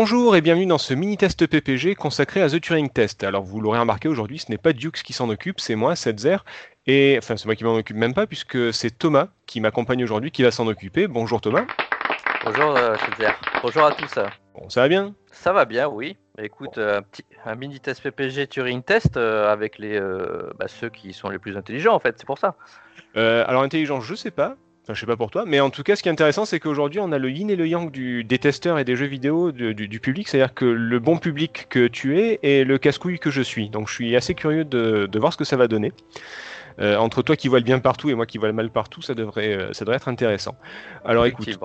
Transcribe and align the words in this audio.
Bonjour 0.00 0.36
et 0.36 0.40
bienvenue 0.42 0.66
dans 0.66 0.78
ce 0.78 0.94
mini-test 0.94 1.44
PPG 1.48 1.96
consacré 1.96 2.40
à 2.40 2.48
The 2.48 2.60
Turing 2.60 2.88
Test. 2.88 3.24
Alors 3.24 3.42
vous 3.42 3.60
l'aurez 3.60 3.80
remarqué 3.80 4.06
aujourd'hui, 4.06 4.38
ce 4.38 4.48
n'est 4.48 4.56
pas 4.56 4.72
Dukes 4.72 5.02
qui 5.02 5.12
s'en 5.12 5.28
occupe, 5.28 5.58
c'est 5.58 5.74
moi, 5.74 5.96
Setzer. 5.96 6.36
Et 6.86 7.16
enfin, 7.18 7.36
c'est 7.36 7.46
moi 7.46 7.56
qui 7.56 7.64
m'en 7.64 7.74
occupe 7.74 7.96
même 7.96 8.14
pas 8.14 8.28
puisque 8.28 8.72
c'est 8.72 8.96
Thomas 8.96 9.26
qui 9.46 9.60
m'accompagne 9.60 10.04
aujourd'hui 10.04 10.30
qui 10.30 10.44
va 10.44 10.52
s'en 10.52 10.68
occuper. 10.68 11.08
Bonjour 11.08 11.40
Thomas. 11.40 11.66
Bonjour 12.44 12.76
euh. 12.76 12.94
Bonjour 13.60 13.86
à 13.86 13.90
tous. 13.90 14.20
Bon, 14.54 14.68
ça 14.68 14.82
va 14.82 14.88
bien? 14.88 15.16
Ça 15.32 15.52
va 15.52 15.64
bien, 15.64 15.88
oui. 15.88 16.16
Écoute, 16.40 16.78
euh, 16.78 16.98
un, 16.98 17.02
petit, 17.02 17.24
un 17.44 17.56
mini 17.56 17.80
test 17.80 18.00
PPG 18.00 18.46
Turing 18.46 18.84
test 18.84 19.16
euh, 19.16 19.52
avec 19.52 19.78
les, 19.78 19.98
euh, 19.98 20.48
bah, 20.60 20.68
ceux 20.68 20.90
qui 20.90 21.12
sont 21.12 21.28
les 21.28 21.40
plus 21.40 21.56
intelligents 21.56 21.96
en 21.96 21.98
fait, 21.98 22.14
c'est 22.18 22.26
pour 22.26 22.38
ça. 22.38 22.54
Euh, 23.16 23.42
Alors 23.48 23.64
intelligence, 23.64 24.04
je 24.04 24.14
sais 24.14 24.30
pas. 24.30 24.54
Enfin, 24.88 24.94
je 24.94 25.00
sais 25.00 25.06
pas 25.06 25.18
pour 25.18 25.30
toi, 25.30 25.44
mais 25.46 25.60
en 25.60 25.68
tout 25.68 25.82
cas, 25.82 25.96
ce 25.96 26.02
qui 26.02 26.08
est 26.08 26.12
intéressant, 26.12 26.46
c'est 26.46 26.60
qu'aujourd'hui, 26.60 26.98
on 26.98 27.12
a 27.12 27.18
le 27.18 27.30
yin 27.30 27.50
et 27.50 27.56
le 27.56 27.68
yang 27.68 27.90
du, 27.90 28.24
des 28.24 28.38
testeurs 28.38 28.78
et 28.78 28.84
des 28.84 28.96
jeux 28.96 29.04
vidéo 29.04 29.52
du, 29.52 30.00
public, 30.00 30.26
c'est-à-dire 30.26 30.54
que 30.54 30.64
le 30.64 30.98
bon 30.98 31.18
public 31.18 31.66
que 31.68 31.88
tu 31.88 32.18
es 32.18 32.38
et 32.42 32.64
le 32.64 32.78
casse-couille 32.78 33.18
que 33.18 33.30
je 33.30 33.42
suis. 33.42 33.68
Donc, 33.68 33.88
je 33.88 33.92
suis 33.92 34.16
assez 34.16 34.32
curieux 34.32 34.64
de, 34.64 35.18
voir 35.18 35.34
ce 35.34 35.36
que 35.36 35.44
ça 35.44 35.58
va 35.58 35.68
donner. 35.68 35.92
Euh, 36.80 36.96
entre 36.96 37.20
toi 37.20 37.36
qui 37.36 37.48
vois 37.48 37.58
le 37.58 37.66
bien 37.66 37.80
partout 37.80 38.08
et 38.08 38.14
moi 38.14 38.24
qui 38.24 38.38
vois 38.38 38.48
le 38.48 38.54
mal 38.54 38.70
partout, 38.70 39.02
ça 39.02 39.12
devrait, 39.12 39.52
euh, 39.52 39.72
ça 39.74 39.84
devrait 39.84 39.96
être 39.96 40.08
intéressant. 40.08 40.56
Alors, 41.04 41.26
écoute. 41.26 41.58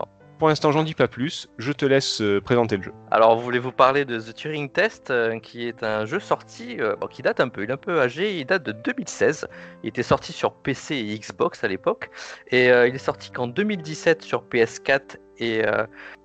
Pour 0.44 0.50
l'instant, 0.50 0.74
j'en 0.74 0.84
dis 0.84 0.94
pas 0.94 1.08
plus. 1.08 1.48
Je 1.58 1.72
te 1.72 1.86
laisse 1.86 2.20
euh, 2.20 2.42
présenter 2.42 2.76
le 2.76 2.84
jeu. 2.84 2.92
Alors, 3.12 3.38
voulez-vous 3.40 3.72
parler 3.72 4.04
de 4.04 4.20
The 4.20 4.34
Turing 4.34 4.70
Test, 4.70 5.10
euh, 5.10 5.40
qui 5.40 5.66
est 5.70 5.84
un 5.84 6.06
jeu 6.06 6.20
sorti, 6.20 6.82
euh, 6.82 6.98
bon, 6.98 7.08
qui 7.08 7.22
date 7.22 7.40
un 7.40 7.48
peu, 7.48 7.64
il 7.64 7.70
est 7.70 7.74
un 7.74 7.78
peu 7.78 8.02
âgé, 8.02 8.38
il 8.38 8.46
date 8.46 8.64
de 8.64 8.74
2016. 8.74 9.48
Il 9.84 9.88
était 9.88 10.04
sorti 10.04 10.34
sur 10.34 10.52
PC 10.52 10.96
et 10.98 11.18
Xbox 11.18 11.64
à 11.64 11.70
l'époque, 11.70 12.10
et 12.52 12.66
il 12.66 12.94
est 12.94 12.98
sorti 12.98 13.32
qu'en 13.32 13.48
2017 13.48 14.22
sur 14.22 14.44
PS4 14.44 15.16
et 15.40 15.62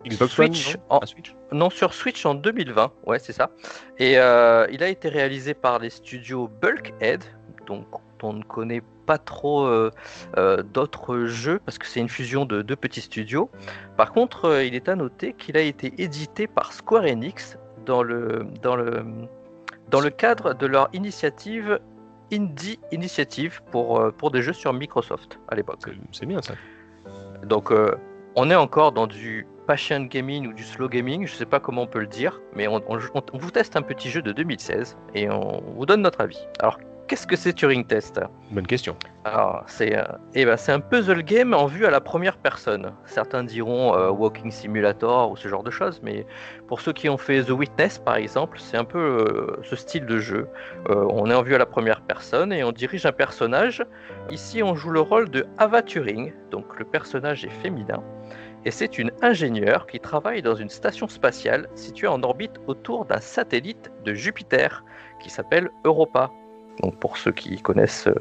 Xbox 0.04 0.32
Switch 0.32 0.66
One, 0.66 0.74
non 0.74 0.96
en- 0.96 0.98
Ah, 1.00 1.06
Switch 1.06 1.36
Non, 1.52 1.70
sur 1.70 1.94
Switch 1.94 2.26
en 2.26 2.34
2020, 2.34 2.90
ouais, 3.06 3.20
c'est 3.20 3.32
ça. 3.32 3.50
Et 4.00 4.14
il 4.14 4.18
a 4.82 4.88
été 4.88 5.08
réalisé 5.10 5.54
par 5.54 5.78
les 5.78 5.90
studios 5.90 6.48
Bulkhead, 6.60 7.22
donc 7.68 7.86
on 8.24 8.32
ne 8.32 8.42
connaît 8.42 8.80
pas 8.80 8.86
trop 9.16 9.64
euh, 9.64 9.90
euh, 10.36 10.62
d'autres 10.62 11.24
jeux 11.24 11.60
parce 11.64 11.78
que 11.78 11.86
c'est 11.86 12.00
une 12.00 12.10
fusion 12.10 12.44
de 12.44 12.60
deux 12.60 12.76
petits 12.76 13.00
studios. 13.00 13.48
Par 13.96 14.12
contre, 14.12 14.44
euh, 14.44 14.64
il 14.64 14.74
est 14.74 14.90
à 14.90 14.96
noter 14.96 15.32
qu'il 15.32 15.56
a 15.56 15.62
été 15.62 15.94
édité 15.96 16.46
par 16.46 16.74
Square 16.74 17.04
Enix 17.04 17.56
dans 17.86 18.02
le, 18.02 18.46
dans 18.60 18.76
le, 18.76 19.02
dans 19.88 20.00
le 20.00 20.10
cadre 20.10 20.52
de 20.52 20.66
leur 20.66 20.90
initiative 20.92 21.78
Indie 22.30 22.78
Initiative 22.92 23.62
pour, 23.70 24.12
pour 24.18 24.30
des 24.30 24.42
jeux 24.42 24.52
sur 24.52 24.74
Microsoft 24.74 25.38
à 25.48 25.54
l'époque. 25.54 25.78
C'est- 26.12 26.26
bien 26.26 26.42
ça. 26.42 26.52
Donc 27.44 27.72
on 28.34 28.50
est 28.50 28.54
encore 28.54 28.92
dans 28.92 29.06
du 29.06 29.46
passion 29.66 30.00
gaming 30.04 30.46
ou 30.48 30.52
du 30.52 30.62
slow 30.64 30.88
gaming, 30.88 31.26
je 31.26 31.34
sais 31.34 31.44
pas 31.46 31.60
comment 31.60 31.82
on 31.82 31.86
peut 31.86 32.00
le 32.00 32.06
dire, 32.06 32.40
mais 32.54 32.68
on, 32.68 32.76
on- 32.88 32.98
on- 33.14 33.22
on 33.32 33.38
vous 33.38 33.50
teste 33.50 33.76
un 33.76 33.82
petit 33.82 34.08
jeu 34.10 34.22
de 34.22 34.32
2016 34.32 34.96
et 35.14 35.30
on 35.30 35.62
vous 35.76 35.86
donne 35.86 36.02
notre 36.02 36.20
avis. 36.20 36.46
Alors 36.60 36.78
qu'est-ce 37.08 37.26
que 37.26 37.36
c'est 37.36 37.54
Turing 37.54 37.84
Test? 37.84 38.20
Bonne 38.50 38.66
question. 38.66 38.94
Alors 39.24 39.64
c'est 39.66 39.96
euh, 39.96 40.04
eh 40.34 40.44
ben, 40.44 40.56
c'est 40.56 40.72
un 40.72 40.80
puzzle 40.80 41.22
game 41.22 41.54
en 41.54 41.66
vue 41.66 41.86
à 41.86 41.90
la 41.90 42.00
première 42.00 42.36
personne. 42.36 42.92
Certains 43.06 43.44
diront 43.44 43.96
euh, 43.96 44.10
Walking 44.10 44.50
Simulator 44.50 45.30
ou 45.30 45.36
ce 45.36 45.48
genre 45.48 45.62
de 45.62 45.70
choses, 45.70 46.00
mais 46.02 46.26
pour 46.66 46.80
ceux 46.80 46.92
qui 46.92 47.08
ont 47.08 47.16
fait 47.16 47.42
The 47.42 47.50
Witness 47.50 47.98
par 47.98 48.16
exemple, 48.16 48.58
c'est 48.60 48.76
un 48.76 48.84
peu 48.84 48.98
euh, 48.98 49.56
ce 49.62 49.74
style 49.74 50.04
de 50.04 50.18
jeu. 50.18 50.48
On 50.88 51.30
est 51.30 51.34
en 51.34 51.42
vue 51.42 51.54
à 51.54 51.58
la 51.58 51.66
première 51.66 52.02
personne 52.02 52.52
et 52.52 52.62
on 52.62 52.72
dirige 52.72 53.06
un 53.06 53.12
personnage. 53.12 53.84
Ici, 54.30 54.62
on 54.62 54.74
joue 54.74 54.90
le 54.90 55.00
rôle 55.00 55.30
de 55.30 55.46
Ava 55.56 55.82
Turing, 55.82 56.32
donc 56.50 56.78
le 56.78 56.84
personnage 56.84 57.44
est 57.44 57.50
féminin. 57.62 58.02
Et 58.64 58.70
c'est 58.70 58.98
une 58.98 59.12
ingénieure 59.22 59.86
qui 59.86 60.00
travaille 60.00 60.42
dans 60.42 60.54
une 60.54 60.68
station 60.68 61.08
spatiale 61.08 61.68
située 61.74 62.08
en 62.08 62.22
orbite 62.22 62.56
autour 62.66 63.06
d'un 63.06 63.20
satellite 63.20 63.90
de 64.04 64.12
Jupiter 64.14 64.84
qui 65.20 65.30
s'appelle 65.30 65.70
Europa. 65.84 66.30
Donc 66.82 66.98
pour 67.00 67.16
ceux 67.16 67.32
qui 67.32 67.60
connaissent 67.60 68.06
euh, 68.06 68.14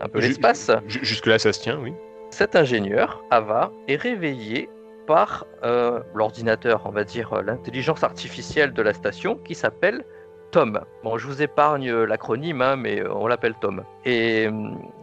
un 0.00 0.08
peu 0.08 0.20
l'espace, 0.20 0.70
Ju- 0.86 1.00
Jusque-là, 1.02 1.38
ça 1.38 1.52
se 1.52 1.60
tient, 1.60 1.78
oui. 1.78 1.92
cet 2.30 2.56
ingénieur, 2.56 3.22
Ava, 3.30 3.72
est 3.88 3.96
réveillé 3.96 4.68
par 5.06 5.46
euh, 5.64 6.00
l'ordinateur, 6.14 6.82
on 6.84 6.90
va 6.90 7.04
dire 7.04 7.32
euh, 7.32 7.42
l'intelligence 7.42 8.04
artificielle 8.04 8.72
de 8.72 8.82
la 8.82 8.94
station, 8.94 9.36
qui 9.36 9.54
s'appelle 9.54 10.04
Tom. 10.52 10.80
Bon, 11.04 11.16
je 11.18 11.26
vous 11.26 11.42
épargne 11.42 11.92
l'acronyme, 11.92 12.60
hein, 12.62 12.76
mais 12.76 13.06
on 13.08 13.26
l'appelle 13.28 13.54
Tom. 13.60 13.84
Et 14.04 14.48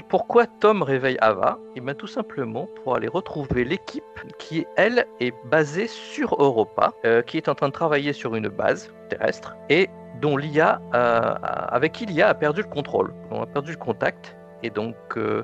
pourquoi 0.09 0.45
Tom 0.45 0.81
réveille 0.83 1.17
Ava? 1.21 1.57
Eh 1.75 1.81
bien, 1.81 1.93
tout 1.93 2.07
simplement 2.07 2.67
pour 2.83 2.95
aller 2.95 3.07
retrouver 3.07 3.63
l'équipe 3.63 4.03
qui, 4.39 4.65
elle, 4.75 5.05
est 5.21 5.33
basée 5.45 5.87
sur 5.87 6.35
Europa, 6.41 6.93
euh, 7.05 7.21
qui 7.21 7.37
est 7.37 7.47
en 7.47 7.55
train 7.55 7.67
de 7.67 7.73
travailler 7.73 8.11
sur 8.13 8.35
une 8.35 8.49
base 8.49 8.93
terrestre 9.09 9.55
et 9.69 9.89
dont 10.21 10.37
l'IA, 10.37 10.81
avec 10.93 11.93
qui 11.93 12.05
l'IA 12.05 12.29
a 12.29 12.33
perdu 12.33 12.61
le 12.61 12.67
contrôle. 12.67 13.13
On 13.31 13.41
a 13.41 13.45
perdu 13.45 13.71
le 13.71 13.77
contact. 13.77 14.35
Et 14.63 14.71
donc, 14.71 14.95
euh, 15.17 15.43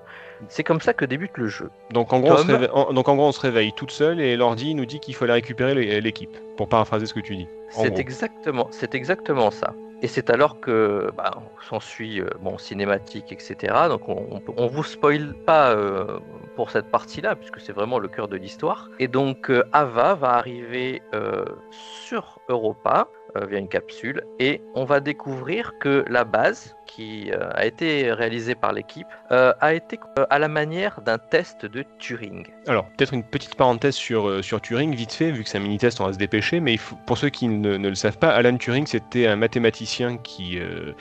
c'est 0.49 0.63
comme 0.63 0.81
ça 0.81 0.93
que 0.93 1.05
débute 1.05 1.37
le 1.37 1.47
jeu. 1.47 1.69
Donc 1.91 2.11
en, 2.13 2.19
gros, 2.19 2.31
on 2.33 2.37
se 2.37 2.47
réveille, 2.47 2.69
en- 2.73 2.93
donc 2.93 3.07
en 3.07 3.15
gros, 3.15 3.27
on 3.27 3.31
se 3.31 3.39
réveille 3.39 3.71
toute 3.73 3.91
seule 3.91 4.19
et 4.19 4.35
l'ordi 4.35 4.73
nous 4.73 4.85
dit 4.87 4.99
qu'il 4.99 5.13
faut 5.13 5.25
aller 5.25 5.33
récupérer 5.33 5.75
l'é- 5.75 6.01
l'équipe, 6.01 6.35
pour 6.57 6.67
paraphraser 6.67 7.05
ce 7.05 7.13
que 7.13 7.19
tu 7.19 7.35
dis. 7.35 7.47
C'est 7.69 7.99
exactement, 7.99 8.67
c'est 8.71 8.95
exactement 8.95 9.51
ça. 9.51 9.75
Et 10.01 10.07
c'est 10.07 10.31
alors 10.31 10.59
que 10.59 11.11
bah, 11.15 11.31
s'ensuit 11.69 12.21
euh, 12.21 12.27
bon 12.41 12.57
cinématique, 12.57 13.31
etc. 13.31 13.73
Donc 13.87 14.09
on, 14.09 14.41
on 14.57 14.67
vous 14.67 14.83
spoil 14.83 15.33
pas 15.45 15.69
euh, 15.75 16.17
pour 16.55 16.71
cette 16.71 16.87
partie-là 16.89 17.35
puisque 17.35 17.59
c'est 17.61 17.71
vraiment 17.71 17.99
le 17.99 18.07
cœur 18.07 18.27
de 18.27 18.35
l'histoire. 18.35 18.89
Et 18.99 19.07
donc 19.07 19.49
euh, 19.51 19.63
Ava 19.71 20.15
va 20.15 20.31
arriver 20.33 21.01
sur 21.61 22.39
Europa 22.49 23.07
via 23.49 23.59
une 23.59 23.67
capsule 23.67 24.23
et 24.39 24.61
on 24.75 24.85
va 24.85 24.99
découvrir 24.99 25.73
que 25.79 26.05
la 26.07 26.23
base 26.23 26.75
qui 26.85 27.31
euh, 27.31 27.49
a 27.53 27.65
été 27.65 28.11
réalisée 28.11 28.53
par 28.53 28.71
l'équipe 28.73 29.07
euh, 29.31 29.53
a 29.59 29.73
été 29.73 29.99
euh, 30.19 30.25
à 30.29 30.37
la 30.37 30.47
manière 30.47 31.01
d'un 31.01 31.17
test 31.17 31.65
de 31.65 31.83
Turing. 31.97 32.45
Alors, 32.67 32.85
peut-être 32.89 33.13
une 33.13 33.23
petite 33.23 33.55
parenthèse 33.55 33.95
sur, 33.95 34.29
euh, 34.29 34.41
sur 34.43 34.61
Turing, 34.61 34.93
vite 34.93 35.13
fait, 35.13 35.31
vu 35.31 35.43
que 35.43 35.49
c'est 35.49 35.57
un 35.57 35.61
mini-test, 35.61 35.99
on 36.01 36.05
va 36.05 36.13
se 36.13 36.19
dépêcher, 36.19 36.59
mais 36.59 36.77
pour 37.07 37.17
ceux 37.17 37.29
qui 37.29 37.47
ne, 37.47 37.77
le 37.77 37.95
savent 37.95 38.19
pas, 38.19 38.29
Alan 38.29 38.55
Turing, 38.57 38.85
c'était 38.85 39.25
un 39.25 39.35
mathématicien 39.35 40.17
qui, 40.17 40.59
euh, 40.59 40.91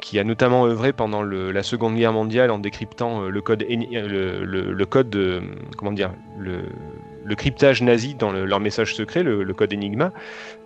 qui 0.00 0.20
a 0.20 0.24
notamment 0.24 0.66
œuvré 0.66 0.92
pendant 0.92 1.22
la 1.24 1.62
Seconde 1.64 1.96
Guerre 1.96 2.12
mondiale 2.12 2.50
en 2.52 2.58
décryptant 2.58 3.24
euh, 3.24 3.28
le 3.28 3.40
code, 3.40 3.64
euh, 3.64 4.44
le, 4.44 4.72
le- 4.72 4.86
code 4.86 5.14
euh, 5.16 5.40
comment 5.76 5.92
dire, 5.92 6.12
le, 6.38 6.62
cryptage 7.34 7.82
nazi 7.82 8.14
dans 8.14 8.30
le- 8.30 8.44
leur 8.44 8.60
message 8.60 8.94
secret, 8.94 9.24
le 9.24 9.52
code 9.54 9.72
Enigma, 9.72 10.12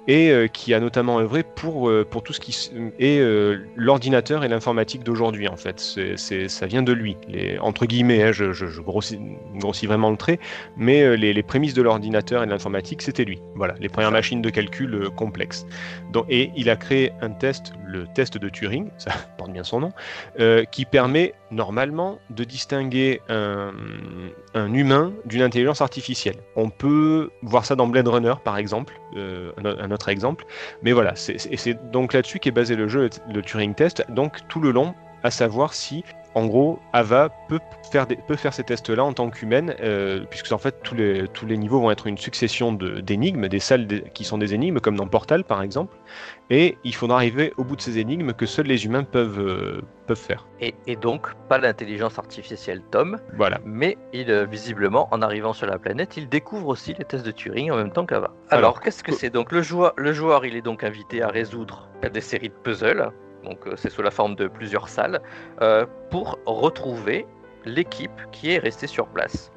et 0.08 0.30
euh, 0.30 0.46
qui 0.46 0.72
a 0.74 0.80
notamment 0.80 1.18
œuvré 1.20 1.42
pour, 1.42 1.88
euh, 1.88 2.06
pour 2.08 2.22
tout 2.22 2.32
ce 2.32 2.40
qui 2.40 2.52
est 2.98 3.18
euh, 3.18 3.58
l'ordinateur 3.74 4.44
et 4.44 4.48
l'informatique 4.48 5.02
d'aujourd'hui, 5.02 5.48
en 5.48 5.56
fait. 5.56 5.80
C'est, 6.16 6.48
ça 6.48 6.66
vient 6.66 6.82
de 6.82 6.92
lui. 6.92 7.16
Les, 7.28 7.58
entre 7.58 7.86
guillemets, 7.86 8.22
hein, 8.22 8.32
je, 8.32 8.52
je- 8.52 8.66
je 8.66 8.80
grossis, 8.80 9.18
grossis 9.56 9.86
vraiment 9.86 10.10
le 10.10 10.16
trait, 10.16 10.38
mais 10.76 11.16
les, 11.16 11.32
les 11.32 11.42
prémices 11.42 11.74
de 11.74 11.82
l'ordinateur 11.82 12.42
et 12.42 12.46
de 12.46 12.50
l'informatique, 12.50 13.02
c'était 13.02 13.24
lui. 13.24 13.40
Voilà, 13.54 13.74
les 13.80 13.88
premières 13.88 14.12
machines 14.12 14.42
de 14.42 14.50
calcul 14.50 15.10
complexes. 15.16 15.66
Donc, 16.12 16.26
et 16.28 16.50
il 16.56 16.70
a 16.70 16.76
créé 16.76 17.12
un 17.20 17.30
test, 17.30 17.72
le 17.86 18.06
test 18.14 18.38
de 18.38 18.48
Turing, 18.48 18.88
ça 18.98 19.10
porte 19.38 19.50
bien 19.52 19.64
son 19.64 19.80
nom, 19.80 19.92
qui 20.70 20.84
permet 20.84 21.34
normalement 21.50 22.18
de 22.30 22.44
distinguer 22.44 23.20
un, 23.28 23.72
un 24.54 24.72
humain 24.74 25.12
d'une 25.24 25.42
intelligence 25.42 25.80
artificielle. 25.80 26.36
On 26.56 26.70
peut 26.70 27.30
voir 27.42 27.64
ça 27.64 27.74
dans 27.76 27.86
Blade 27.86 28.08
Runner, 28.08 28.34
par 28.44 28.56
exemple, 28.58 28.94
un 29.16 29.90
exemple, 30.08 30.44
mais 30.82 30.92
voilà, 30.92 31.14
c'est- 31.16 31.90
donc 31.90 32.12
là-dessus 32.12 32.38
qu'est 32.38 32.50
basé 32.50 32.76
le 32.76 32.88
jeu, 32.88 33.08
le 33.32 33.42
Turing 33.42 33.74
Test, 33.74 34.04
donc 34.10 34.46
tout 34.48 34.60
le 34.60 34.70
long, 34.70 34.94
à 35.22 35.30
savoir 35.30 35.74
si 35.74 36.04
en 36.34 36.44
gros, 36.44 36.78
Ava 36.92 37.30
peut 37.48 37.60
faire, 37.90 38.06
des- 38.06 38.16
peut 38.16 38.36
faire 38.36 38.52
ces 38.52 38.62
tests-là 38.62 39.02
en 39.02 39.14
tant 39.14 39.30
qu'humaine, 39.30 39.74
euh, 39.80 40.20
puisque 40.28 40.52
en 40.52 40.58
fait 40.58 40.82
tous 40.82 40.94
les, 40.94 41.26
tous 41.28 41.46
les 41.46 41.56
niveaux 41.56 41.80
vont 41.80 41.90
être 41.90 42.06
une 42.06 42.18
succession 42.18 42.74
d'énigmes, 42.74 43.48
des 43.48 43.58
salles 43.58 43.86
qui 44.12 44.24
sont 44.24 44.36
des 44.36 44.52
énigmes, 44.52 44.78
comme 44.80 44.96
dans 44.96 45.06
Portal 45.06 45.44
par 45.44 45.62
exemple, 45.62 45.96
et 46.50 46.78
il 46.84 46.94
faudra 46.94 47.16
arriver 47.18 47.52
au 47.56 47.64
bout 47.64 47.76
de 47.76 47.80
ces 47.80 47.98
énigmes 47.98 48.32
que 48.32 48.46
seuls 48.46 48.66
les 48.66 48.84
humains 48.84 49.04
peuvent, 49.04 49.40
euh, 49.40 49.82
peuvent 50.06 50.16
faire. 50.16 50.46
Et, 50.60 50.74
et 50.86 50.96
donc 50.96 51.34
pas 51.48 51.58
l'intelligence 51.58 52.18
artificielle 52.18 52.82
Tom, 52.90 53.18
Voilà. 53.34 53.58
mais 53.64 53.98
il 54.12 54.30
euh, 54.30 54.44
visiblement 54.44 55.08
en 55.10 55.22
arrivant 55.22 55.52
sur 55.52 55.66
la 55.66 55.78
planète, 55.78 56.16
il 56.16 56.28
découvre 56.28 56.68
aussi 56.68 56.94
les 56.94 57.04
tests 57.04 57.26
de 57.26 57.30
Turing 57.32 57.70
en 57.70 57.76
même 57.76 57.92
temps 57.92 58.06
qu'Ava. 58.06 58.32
Alors, 58.50 58.58
Alors, 58.58 58.80
qu'est-ce 58.80 59.02
que 59.02 59.12
c'est 59.12 59.30
donc? 59.30 59.52
Le 59.52 59.62
joueur, 59.62 59.92
le 59.96 60.12
joueur, 60.12 60.44
il 60.44 60.56
est 60.56 60.62
donc 60.62 60.84
invité 60.84 61.22
à 61.22 61.28
résoudre 61.28 61.88
des 62.12 62.20
séries 62.20 62.48
de 62.50 62.54
puzzles 62.54 63.10
donc 63.46 63.66
euh, 63.66 63.74
c'est 63.76 63.90
sous 63.90 64.02
la 64.02 64.10
forme 64.10 64.34
de 64.34 64.48
plusieurs 64.48 64.88
salles, 64.88 65.20
euh, 65.62 65.86
pour 66.10 66.38
retrouver 66.46 67.26
l'équipe 67.64 68.20
qui 68.32 68.52
est 68.52 68.58
restée 68.58 68.86
sur 68.86 69.06
place. 69.06 69.52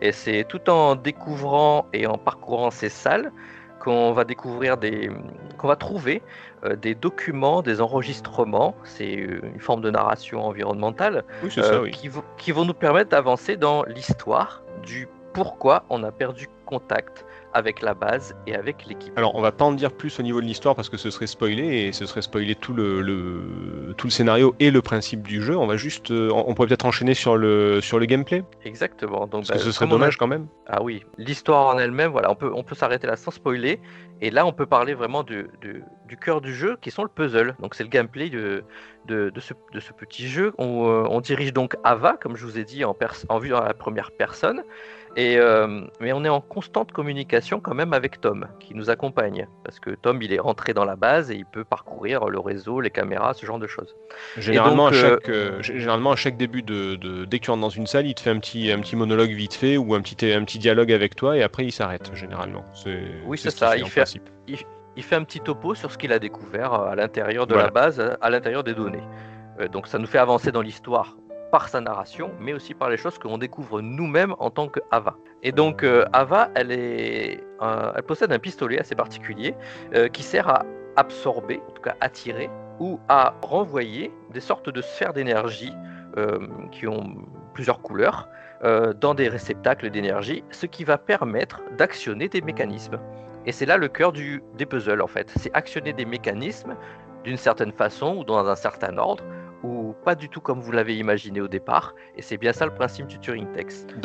Et 0.00 0.12
c'est 0.12 0.44
tout 0.48 0.68
en 0.70 0.94
découvrant 0.94 1.86
et 1.92 2.06
en 2.06 2.18
parcourant 2.18 2.70
ces 2.70 2.88
salles 2.88 3.32
qu'on 3.80 4.12
va 4.12 4.24
découvrir 4.24 4.76
des, 4.76 5.10
qu'on 5.56 5.68
va 5.68 5.76
trouver 5.76 6.22
euh, 6.64 6.76
des 6.76 6.94
documents, 6.94 7.62
des 7.62 7.80
enregistrements, 7.80 8.74
c'est 8.84 9.16
euh, 9.18 9.40
une 9.54 9.60
forme 9.60 9.80
de 9.80 9.90
narration 9.90 10.44
environnementale, 10.44 11.24
Oui, 11.42 11.50
c'est 11.52 11.62
ça, 11.62 11.74
euh, 11.74 11.82
oui. 11.84 11.90
qui, 11.92 12.08
vont- 12.08 12.24
qui 12.36 12.52
vont 12.52 12.64
nous 12.64 12.74
permettre 12.74 13.10
d'avancer 13.10 13.56
dans 13.56 13.84
l'histoire 13.84 14.62
du 14.84 15.08
pourquoi 15.42 15.84
on 15.88 16.02
a 16.02 16.10
perdu 16.10 16.48
contact 16.66 17.24
avec 17.54 17.80
la 17.80 17.94
base 17.94 18.34
et 18.48 18.54
avec 18.56 18.84
l'équipe. 18.86 19.12
Alors, 19.16 19.34
on 19.36 19.40
va 19.40 19.52
pas 19.52 19.64
en 19.64 19.72
dire 19.72 19.92
plus 19.92 20.18
au 20.18 20.22
niveau 20.22 20.40
de 20.40 20.46
l'histoire 20.46 20.74
parce 20.74 20.88
que 20.90 20.96
ce 20.96 21.10
serait 21.10 21.28
spoilé 21.28 21.62
et 21.86 21.92
ce 21.92 22.06
serait 22.06 22.22
spoiler 22.22 22.54
tout 22.56 22.74
le, 22.74 23.00
le- 23.00 23.94
tout 23.96 24.06
le 24.08 24.10
scénario 24.10 24.54
et 24.58 24.70
le 24.70 24.82
principe 24.82 25.22
du 25.26 25.40
jeu. 25.40 25.56
On 25.56 25.66
va 25.66 25.76
juste, 25.76 26.10
euh, 26.10 26.28
on 26.32 26.52
pourrait 26.54 26.66
peut-être 26.68 26.84
enchaîner 26.86 27.14
sur 27.14 27.36
le 27.36 27.80
sur 27.80 27.98
le 28.00 28.04
gameplay 28.06 28.42
Exactement. 28.64 29.26
Donc, 29.28 29.46
parce 29.46 29.50
que 29.50 29.54
bah, 29.54 29.60
ce 29.64 29.70
serait 29.72 29.86
a- 29.86 29.88
dommage 29.88 30.16
quand 30.18 30.26
même. 30.26 30.46
Ah 30.66 30.82
oui, 30.82 31.04
l'histoire 31.16 31.74
en 31.74 31.78
elle-même, 31.78 32.10
voilà, 32.10 32.30
on 32.30 32.34
peut, 32.34 32.50
on 32.54 32.64
peut 32.64 32.74
s'arrêter 32.74 33.06
là 33.06 33.16
sans 33.16 33.30
spoiler. 33.30 33.80
Et 34.20 34.30
là, 34.32 34.44
on 34.44 34.52
peut 34.52 34.66
parler 34.66 34.94
vraiment 34.94 35.22
du, 35.22 35.46
cœur 36.20 36.40
du 36.40 36.52
jeu, 36.52 36.76
qui 36.82 36.90
sont 36.90 37.04
le 37.04 37.08
puzzle. 37.08 37.54
Donc, 37.60 37.76
c'est 37.76 37.84
le 37.84 37.88
gameplay 37.88 38.30
de, 38.30 38.64
de, 39.06 39.30
de 39.30 39.40
ce, 39.40 39.54
de 39.72 39.78
ce 39.78 39.92
petit 39.92 40.26
jeu. 40.26 40.52
On, 40.58 40.88
euh, 40.88 41.06
on 41.08 41.20
dirige 41.20 41.52
donc 41.52 41.76
Ava, 41.84 42.16
comme 42.20 42.36
je 42.36 42.44
vous 42.44 42.58
ai 42.58 42.64
dit, 42.64 42.84
en, 42.84 42.94
pers- 42.94 43.24
en 43.28 43.38
vue 43.38 43.54
à 43.54 43.64
la 43.64 43.74
première 43.74 44.10
personne. 44.10 44.64
Et, 45.20 45.36
euh, 45.36 45.80
mais 46.00 46.12
on 46.12 46.24
est 46.24 46.28
en 46.28 46.40
constante 46.40 46.92
communication 46.92 47.58
quand 47.58 47.74
même 47.74 47.92
avec 47.92 48.20
Tom, 48.20 48.46
qui 48.60 48.74
nous 48.76 48.88
accompagne. 48.88 49.48
Parce 49.64 49.80
que 49.80 49.90
Tom, 49.90 50.22
il 50.22 50.32
est 50.32 50.38
rentré 50.38 50.74
dans 50.74 50.84
la 50.84 50.94
base 50.94 51.32
et 51.32 51.34
il 51.34 51.44
peut 51.44 51.64
parcourir 51.64 52.26
le 52.28 52.38
réseau, 52.38 52.80
les 52.80 52.90
caméras, 52.90 53.34
ce 53.34 53.44
genre 53.44 53.58
de 53.58 53.66
choses. 53.66 53.96
Généralement, 54.36 54.84
donc, 54.90 54.94
à 54.94 54.96
euh, 54.96 55.10
chaque, 55.16 55.28
euh, 55.28 55.60
généralement, 55.62 56.12
à 56.12 56.16
chaque 56.16 56.36
début 56.36 56.62
de, 56.62 56.94
de- 56.94 57.24
dès 57.24 57.40
que 57.40 57.44
tu 57.46 57.50
rentres 57.50 57.62
dans 57.62 57.68
une 57.68 57.88
salle, 57.88 58.06
il 58.06 58.14
te 58.14 58.20
fait 58.20 58.30
un 58.30 58.38
petit, 58.38 58.70
un 58.70 58.78
petit 58.78 58.94
monologue 58.94 59.30
vite 59.30 59.54
fait 59.54 59.76
ou 59.76 59.92
un 59.94 60.00
petit, 60.02 60.32
un 60.32 60.44
petit 60.44 60.60
dialogue 60.60 60.92
avec 60.92 61.16
toi 61.16 61.36
et 61.36 61.42
après 61.42 61.64
il 61.64 61.72
s'arrête. 61.72 62.10
Généralement, 62.14 62.64
c'est 62.72 63.00
Oui, 63.26 63.38
c'est 63.38 63.50
ce 63.50 63.58
ça, 63.58 63.70
fait, 63.72 63.80
il 63.80 63.86
fait- 63.86 64.00
principe. 64.02 64.30
il 64.46 65.02
fait 65.02 65.16
un 65.16 65.24
petit 65.24 65.40
topo 65.40 65.74
sur 65.74 65.90
ce 65.90 65.98
qu'il 65.98 66.12
a 66.12 66.20
découvert 66.20 66.72
à 66.74 66.94
l'intérieur 66.94 67.48
de 67.48 67.54
Voilà. 67.54 67.66
la 67.68 67.72
base, 67.72 68.16
à 68.20 68.30
l'intérieur 68.30 68.62
des 68.62 68.74
données. 68.74 69.02
Donc 69.72 69.88
ça 69.88 69.98
nous 69.98 70.06
fait 70.06 70.18
avancer 70.18 70.52
dans 70.52 70.62
l'histoire 70.62 71.16
par 71.50 71.68
sa 71.68 71.80
narration, 71.80 72.30
mais 72.40 72.52
aussi 72.52 72.74
par 72.74 72.90
les 72.90 72.96
choses 72.96 73.18
que 73.18 73.28
l'on 73.28 73.38
découvre 73.38 73.80
nous-mêmes 73.80 74.34
en 74.38 74.50
tant 74.50 74.68
que 74.68 74.80
Ava. 74.90 75.16
Et 75.42 75.52
donc 75.52 75.82
euh, 75.82 76.04
Ava, 76.12 76.50
elle, 76.54 76.72
est, 76.72 77.44
elle 77.60 78.02
possède 78.02 78.32
un 78.32 78.38
pistolet 78.38 78.78
assez 78.78 78.94
particulier 78.94 79.54
euh, 79.94 80.08
qui 80.08 80.22
sert 80.22 80.48
à 80.48 80.64
absorber, 80.96 81.60
en 81.68 81.72
tout 81.72 81.82
cas 81.82 81.94
attirer, 82.00 82.50
ou 82.80 82.98
à 83.08 83.34
renvoyer 83.42 84.12
des 84.32 84.40
sortes 84.40 84.68
de 84.68 84.82
sphères 84.82 85.12
d'énergie 85.12 85.72
euh, 86.16 86.38
qui 86.72 86.86
ont 86.86 87.14
plusieurs 87.54 87.80
couleurs 87.80 88.28
dans 89.00 89.14
des 89.14 89.28
réceptacles 89.28 89.88
d'énergie, 89.88 90.42
ce 90.50 90.66
qui 90.66 90.82
va 90.82 90.98
permettre 90.98 91.62
d'actionner 91.76 92.28
des 92.28 92.40
mécanismes. 92.40 92.98
Et 93.46 93.52
c'est 93.52 93.66
là 93.66 93.76
le 93.76 93.86
cœur 93.86 94.10
du, 94.10 94.42
des 94.56 94.66
puzzles 94.66 95.00
en 95.00 95.06
fait. 95.06 95.32
C'est 95.36 95.54
actionner 95.54 95.92
des 95.92 96.04
mécanismes 96.04 96.74
d'une 97.22 97.36
certaine 97.36 97.70
façon 97.70 98.16
ou 98.16 98.24
dans 98.24 98.44
un 98.48 98.56
certain 98.56 98.98
ordre 98.98 99.22
pas 100.04 100.14
du 100.14 100.28
tout 100.28 100.40
comme 100.40 100.60
vous 100.60 100.72
l'avez 100.72 100.96
imaginé 100.96 101.40
au 101.40 101.48
départ. 101.48 101.94
Et 102.16 102.22
c'est 102.22 102.36
bien 102.36 102.52
ça 102.52 102.64
le 102.66 102.72
principe 102.74 103.06
du 103.06 103.18
Turing 103.18 103.46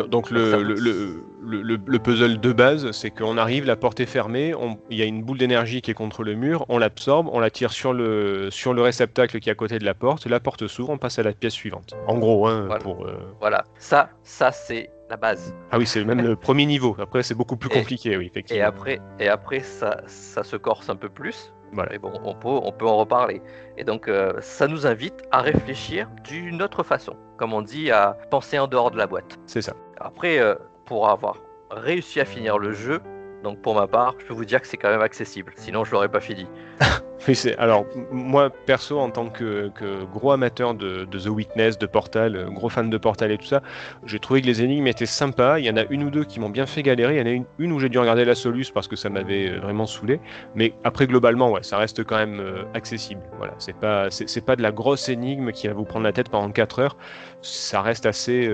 Donc 0.10 0.32
le, 0.32 0.62
le, 0.62 0.74
le, 0.74 1.24
le- 1.42 1.62
le- 1.62 1.80
le 1.86 2.00
puzzle 2.00 2.40
de 2.40 2.52
base, 2.54 2.92
c'est 2.92 3.10
qu'on 3.12 3.38
arrive, 3.38 3.66
la 3.66 3.76
porte 3.76 4.00
est 4.00 4.06
fermée, 4.06 4.54
il 4.90 4.98
y 4.98 5.02
a 5.02 5.06
une 5.06 5.24
boule 5.24 5.38
d'énergie 5.38 5.82
qui 5.82 5.92
est 5.92 5.94
contre 5.94 6.24
le 6.24 6.36
mur, 6.36 6.66
on 6.70 6.78
l'absorbe, 6.78 7.30
on 7.32 7.40
la 7.40 7.50
tire 7.50 7.72
sur 7.72 7.94
le, 7.94 8.50
sur 8.52 8.74
le 8.74 8.82
réceptacle 8.82 9.40
qui 9.40 9.50
est 9.50 9.52
à 9.52 9.56
côté 9.56 9.80
de 9.80 9.86
la 9.86 9.94
porte, 9.94 10.26
la 10.26 10.40
porte 10.40 10.68
s'ouvre, 10.68 10.90
on 10.92 10.98
passe 10.98 11.20
à 11.20 11.24
la 11.24 11.34
pièce 11.34 11.54
suivante. 11.54 11.94
En 12.08 12.18
gros, 12.18 12.48
hein, 12.48 12.66
Voilà. 12.68 12.80
pour... 12.84 13.06
euh, 13.06 13.18
Voilà, 13.40 13.64
ça, 13.78 14.10
ça 14.24 14.52
c'est 14.52 14.90
la 15.10 15.18
base. 15.18 15.54
Ah 15.72 15.78
oui, 15.78 15.86
c'est 15.86 16.04
même 16.04 16.22
le 16.22 16.36
premier 16.36 16.66
niveau. 16.66 16.96
Après, 17.00 17.24
c'est 17.24 17.36
beaucoup 17.36 17.58
plus 17.58 17.70
Et- 17.70 17.74
compliqué, 17.80 18.18
oui, 18.18 18.26
Et 18.26 18.28
effectivement. 18.28 18.66
après, 18.66 19.00
et 19.20 19.28
après 19.28 19.60
ça, 19.60 20.02
ça 20.08 20.44
se 20.44 20.56
corse 20.56 20.90
un 20.90 20.96
peu 20.96 21.10
plus. 21.10 21.54
Voilà. 21.74 21.90
Mais 21.92 22.00
bon, 22.00 22.12
on 22.24 22.34
peut, 22.36 22.48
on 22.48 22.72
peut 22.72 22.88
en 22.88 22.98
reparler. 22.98 23.42
Et 23.78 23.84
donc, 23.84 24.08
euh, 24.08 24.34
ça 24.42 24.68
nous 24.68 24.86
invite 24.86 25.24
à 25.32 25.42
réfléchir 25.42 26.08
d'une 26.24 26.62
autre 26.62 26.84
façon. 26.84 27.16
Comme 27.38 27.54
on 27.54 27.62
dit, 27.62 27.92
à 27.92 28.18
penser 28.30 28.60
en 28.60 28.68
dehors 28.68 28.92
de 28.92 28.98
la 28.98 29.08
boîte. 29.08 29.40
C'est 29.48 29.62
ça. 29.62 29.74
Après, 30.00 30.40
euh, 30.40 30.56
pour 30.86 31.10
avoir 31.10 31.38
réussi 31.72 32.20
à 32.20 32.26
finir 32.26 32.58
le 32.58 32.74
jeu, 32.74 33.02
donc 33.44 33.62
pour 33.62 33.76
ma 33.76 33.88
part, 33.88 34.16
je 34.20 34.26
peux 34.26 34.34
vous 34.34 34.46
dire 34.46 34.62
que 34.62 34.68
c'est 34.68 34.78
quand 34.78 34.90
même 34.90 35.02
accessible. 35.02 35.52
Sinon, 35.58 35.84
je 35.84 35.92
l'aurais 35.92 36.10
pas 36.10 36.22
fini. 36.22 36.48
Oui, 37.26 37.40
alors 37.58 37.86
moi 38.12 38.50
perso 38.50 39.00
en 39.00 39.10
tant 39.10 39.30
que, 39.30 39.72
gros 40.12 40.32
amateur 40.32 40.74
de, 40.74 41.06
The 41.06 41.28
Witness, 41.28 41.78
de 41.78 41.86
Portal, 41.86 42.36
euh, 42.36 42.50
gros 42.50 42.68
fan 42.68 42.90
de 42.90 42.98
Portal 42.98 43.32
et 43.32 43.38
tout 43.38 43.46
ça, 43.46 43.62
j'ai 44.06 44.20
trouvé 44.20 44.42
que 44.42 44.46
les 44.48 44.62
énigmes 44.62 44.88
étaient 44.88 45.06
sympas. 45.06 45.58
Il 45.60 45.66
y 45.66 45.70
en 45.70 45.78
a 45.78 45.86
une 45.90 46.04
ou 46.04 46.10
deux 46.10 46.26
qui 46.26 46.42
m'ont 46.42 46.50
bien 46.50 46.66
fait 46.66 46.84
galérer. 46.84 47.16
Il 47.16 47.20
y 47.20 47.22
en 47.22 47.34
a 47.34 47.44
une, 47.60 47.72
où 47.72 47.80
j'ai 47.80 47.88
dû 47.88 47.98
regarder 47.98 48.26
la 48.26 48.36
soluce 48.36 48.72
parce 48.72 48.90
que 48.90 48.98
ça 48.98 49.10
m'avait 49.10 49.52
euh, 49.52 49.60
vraiment 49.62 49.86
saoulé. 49.86 50.20
Mais 50.54 50.74
après 50.84 51.08
globalement, 51.08 51.50
ouais, 51.50 51.64
ça 51.64 51.78
reste 51.78 52.04
quand 52.04 52.18
même 52.18 52.42
euh, 52.42 52.64
accessible. 52.74 53.22
Voilà, 53.38 53.54
c'est 53.58 53.78
pas 53.78 54.10
c'est 54.10 54.46
pas 54.46 54.58
de 54.58 54.62
la 54.62 54.74
grosse 54.74 55.08
énigme 55.08 55.54
qui 55.54 55.68
va 55.68 55.74
vous 55.74 55.86
prendre 55.86 56.04
la 56.04 56.12
tête 56.12 56.28
pendant 56.28 56.52
4 56.52 56.80
heures. 56.80 56.98
Ça 57.42 57.82
reste 57.82 58.06
assez 58.06 58.52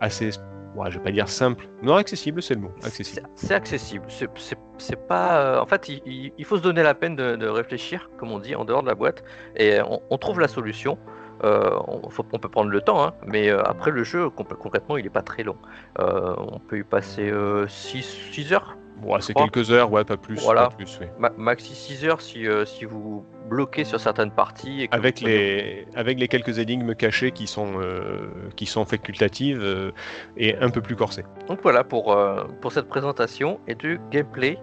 assez 0.00 0.30
ouais, 0.78 0.90
je 0.90 0.98
vais 0.98 1.04
pas 1.04 1.10
dire 1.10 1.28
simple, 1.28 1.68
non 1.82 1.96
accessible, 1.96 2.42
c'est 2.42 2.54
le 2.54 2.60
mot, 2.60 2.70
accessible. 2.84 3.28
C'est 3.34 3.54
accessible. 3.54 4.04
C'est- 4.08 4.96
pas. 5.08 5.40
euh, 5.40 5.60
en 5.60 5.66
fait, 5.66 5.88
il, 5.88 6.44
faut 6.44 6.56
se 6.56 6.62
donner 6.62 6.82
la 6.82 6.94
peine 6.94 7.16
de, 7.16 7.46
réfléchir, 7.48 8.10
comme 8.18 8.30
on 8.30 8.38
dit, 8.38 8.54
en 8.54 8.64
dehors 8.64 8.82
de 8.82 8.88
la 8.88 8.94
boîte, 8.94 9.22
et 9.56 9.78
on, 10.10 10.18
trouve 10.18 10.40
la 10.40 10.48
solution. 10.48 10.98
Euh, 11.44 11.70
on, 11.86 12.38
peut 12.38 12.48
prendre 12.48 12.70
le 12.70 12.80
temps, 12.80 13.04
hein, 13.04 13.14
mais 13.24 13.48
euh, 13.48 13.62
après 13.62 13.92
le 13.92 14.02
jeu, 14.02 14.28
con- 14.30 14.44
concrètement, 14.44 14.96
il 14.96 15.06
est 15.06 15.10
pas 15.10 15.22
très 15.22 15.42
long. 15.44 15.56
On 15.98 16.58
peut 16.58 16.78
y 16.78 16.84
passer 16.84 17.32
6 17.68 18.52
heures, 18.52 18.77
Ouais, 19.02 19.20
c'est 19.20 19.34
quelques 19.34 19.70
heures, 19.70 19.90
ouais, 19.92 20.04
pas 20.04 20.16
plus, 20.16 20.40
Voilà. 20.42 20.68
pas 20.68 20.76
plus, 20.76 20.98
oui. 21.00 21.06
ma- 21.18 21.32
maxi 21.36 21.74
6 21.74 22.04
heures 22.04 22.20
si, 22.20 22.46
euh, 22.46 22.64
si 22.64 22.84
vous 22.84 23.24
bloquez 23.48 23.84
sur 23.84 24.00
certaines 24.00 24.30
parties. 24.30 24.82
Et 24.84 24.88
avec 24.90 25.20
vous 25.20 25.26
les 25.26 25.86
avec 25.94 26.18
les 26.18 26.28
quelques 26.28 26.58
énigmes 26.58 26.94
cachées 26.94 27.30
qui 27.30 27.46
sont 27.46 27.80
euh, 27.80 28.28
qui 28.56 28.66
sont 28.66 28.84
facultatives 28.84 29.60
euh, 29.62 29.92
et 30.36 30.56
un 30.56 30.70
peu 30.70 30.80
plus 30.80 30.96
corsées. 30.96 31.24
Donc 31.46 31.60
voilà 31.62 31.84
pour, 31.84 32.12
euh, 32.12 32.44
pour 32.60 32.72
cette 32.72 32.88
présentation 32.88 33.60
et 33.68 33.74
du 33.74 34.00
gameplay 34.10 34.58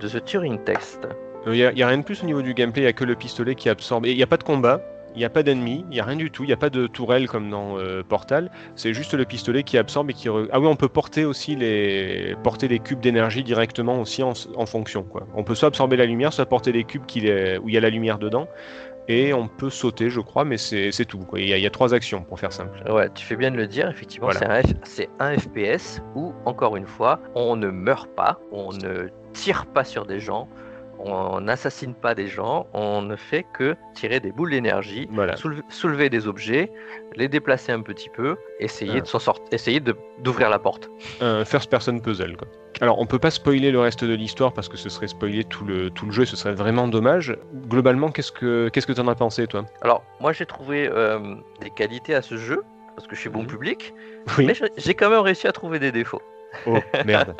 de 0.00 0.08
The 0.08 0.24
Turing 0.24 0.62
Text. 0.64 1.06
Il 1.46 1.52
n'y 1.52 1.82
a 1.82 1.86
rien 1.88 1.98
de 1.98 2.02
plus 2.04 2.22
au 2.22 2.26
niveau 2.26 2.42
du 2.42 2.52
gameplay, 2.54 2.82
il 2.82 2.84
n'y 2.84 2.90
a 2.90 2.92
que 2.92 3.04
le 3.04 3.14
pistolet 3.16 3.54
qui 3.54 3.68
absorbe. 3.70 4.06
Il 4.06 4.14
n'y 4.16 4.22
a 4.22 4.26
pas 4.26 4.36
de 4.36 4.44
combat, 4.44 4.80
il 5.14 5.18
n'y 5.18 5.24
a 5.24 5.30
pas 5.30 5.42
d'ennemis, 5.42 5.84
il 5.90 5.94
n'y 5.94 6.00
a 6.00 6.04
rien 6.04 6.16
du 6.16 6.30
tout, 6.30 6.44
il 6.44 6.46
n'y 6.48 6.52
a 6.52 6.56
pas 6.56 6.70
de 6.70 6.86
tourelle 6.86 7.28
comme 7.28 7.50
dans 7.50 7.78
euh, 7.78 8.02
Portal, 8.02 8.50
c'est 8.76 8.94
juste 8.94 9.14
le 9.14 9.24
pistolet 9.24 9.62
qui 9.64 9.76
absorbe 9.78 10.10
et 10.10 10.14
qui... 10.14 10.28
re- 10.28 10.48
Ah 10.52 10.60
oui, 10.60 10.66
on 10.66 10.76
peut 10.76 10.88
porter 10.88 11.24
aussi 11.24 11.56
les, 11.56 12.36
porter 12.44 12.68
les 12.68 12.78
cubes 12.78 13.00
d'énergie 13.00 13.42
directement 13.42 14.00
aussi 14.00 14.22
en, 14.22 14.32
en 14.56 14.66
fonction. 14.66 15.02
Quoi. 15.02 15.26
On 15.34 15.42
peut 15.44 15.54
soit 15.54 15.68
absorber 15.68 15.96
la 15.96 16.06
lumière, 16.06 16.32
soit 16.32 16.46
porter 16.46 16.72
des 16.72 16.84
cubes 16.84 17.06
qui 17.06 17.20
les- 17.20 17.58
où 17.58 17.68
il 17.68 17.74
y 17.74 17.78
a 17.78 17.80
la 17.80 17.90
lumière 17.90 18.18
dedans, 18.18 18.46
et 19.08 19.32
on 19.34 19.48
peut 19.48 19.70
sauter, 19.70 20.08
je 20.10 20.20
crois, 20.20 20.44
mais 20.44 20.56
c'est 20.58 20.92
tout. 21.06 21.26
Il 21.36 21.48
y, 21.48 21.52
a- 21.52 21.56
il 21.56 21.62
y 21.62 21.66
a 21.66 21.70
trois 21.70 21.92
actions, 21.94 22.22
pour 22.22 22.38
faire 22.38 22.52
simple. 22.52 22.80
Ouais, 22.88 23.08
tu 23.12 23.24
fais 23.24 23.34
bien 23.34 23.50
de 23.50 23.56
le 23.56 23.66
dire, 23.66 23.88
effectivement, 23.88 24.28
Voilà. 24.30 24.62
c'est 24.62 24.68
un, 24.68 24.72
F- 24.72 24.76
c'est 24.84 25.08
un 25.18 25.36
FPS 25.36 26.00
où, 26.14 26.32
encore 26.44 26.76
une 26.76 26.86
fois, 26.86 27.18
on 27.34 27.56
ne 27.56 27.68
meurt 27.70 28.08
pas, 28.14 28.38
on 28.52 28.72
ne 28.72 29.08
tire 29.32 29.66
pas 29.66 29.82
sur 29.82 30.06
des 30.06 30.20
gens, 30.20 30.48
on 31.04 31.40
n'assassine 31.40 31.94
pas 31.94 32.14
des 32.14 32.26
gens, 32.28 32.66
on 32.74 33.02
ne 33.02 33.16
fait 33.16 33.44
que 33.52 33.76
tirer 33.94 34.20
des 34.20 34.32
boules 34.32 34.50
d'énergie, 34.50 35.08
Voilà. 35.10 35.36
soulever, 35.36 35.62
soulever 35.68 36.10
des 36.10 36.26
objets, 36.26 36.70
les 37.16 37.28
déplacer 37.28 37.72
un 37.72 37.80
petit 37.82 38.08
peu, 38.08 38.36
essayer 38.58 38.98
Ah. 38.98 39.00
de 39.00 39.06
s'en 39.06 39.18
sortir, 39.18 39.44
essayer 39.52 39.80
d'ouvrir 40.18 40.50
la 40.50 40.58
porte. 40.58 40.88
un 41.20 41.44
first 41.44 41.70
person 41.70 41.98
puzzle. 42.00 42.36
Quoi. 42.36 42.48
Alors, 42.80 42.98
on 42.98 43.06
peut 43.06 43.18
pas 43.18 43.30
spoiler 43.30 43.70
le 43.70 43.80
reste 43.80 44.04
de 44.04 44.14
l'histoire 44.14 44.52
parce 44.52 44.68
que 44.68 44.76
ce 44.76 44.88
serait 44.88 45.08
spoiler 45.08 45.44
tout 45.44 45.64
le, 45.64 45.90
tout 45.90 46.06
le 46.06 46.12
jeu, 46.12 46.24
ce 46.24 46.36
serait 46.36 46.54
vraiment 46.54 46.88
dommage. 46.88 47.36
Globalement, 47.68 48.10
qu'est-ce 48.10 48.32
que 48.32 48.68
qu'est-ce 48.68 48.86
que 48.86 48.92
t'en 48.92 49.08
as 49.08 49.14
pensé, 49.14 49.46
toi? 49.46 49.64
Alors, 49.82 50.02
moi 50.20 50.32
j'ai 50.32 50.46
trouvé 50.46 50.88
euh, 50.88 51.18
des 51.60 51.70
qualités 51.70 52.14
à 52.14 52.22
ce 52.22 52.36
jeu, 52.36 52.62
parce 52.96 53.06
que 53.08 53.14
je 53.16 53.20
suis 53.20 53.30
bon 53.30 53.44
public, 53.44 53.92
Oui. 54.38 54.46
mais 54.46 54.54
j'ai 54.76 54.94
quand 54.94 55.10
même 55.10 55.20
réussi 55.20 55.46
à 55.46 55.52
trouver 55.52 55.78
des 55.78 55.92
défauts. 55.92 56.22
Oh, 56.66 56.78
merde. 57.06 57.34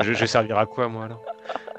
je, 0.00 0.12
je 0.12 0.20
vais 0.20 0.26
servir 0.26 0.58
à 0.58 0.66
quoi, 0.66 0.88
moi, 0.88 1.04
alors 1.04 1.22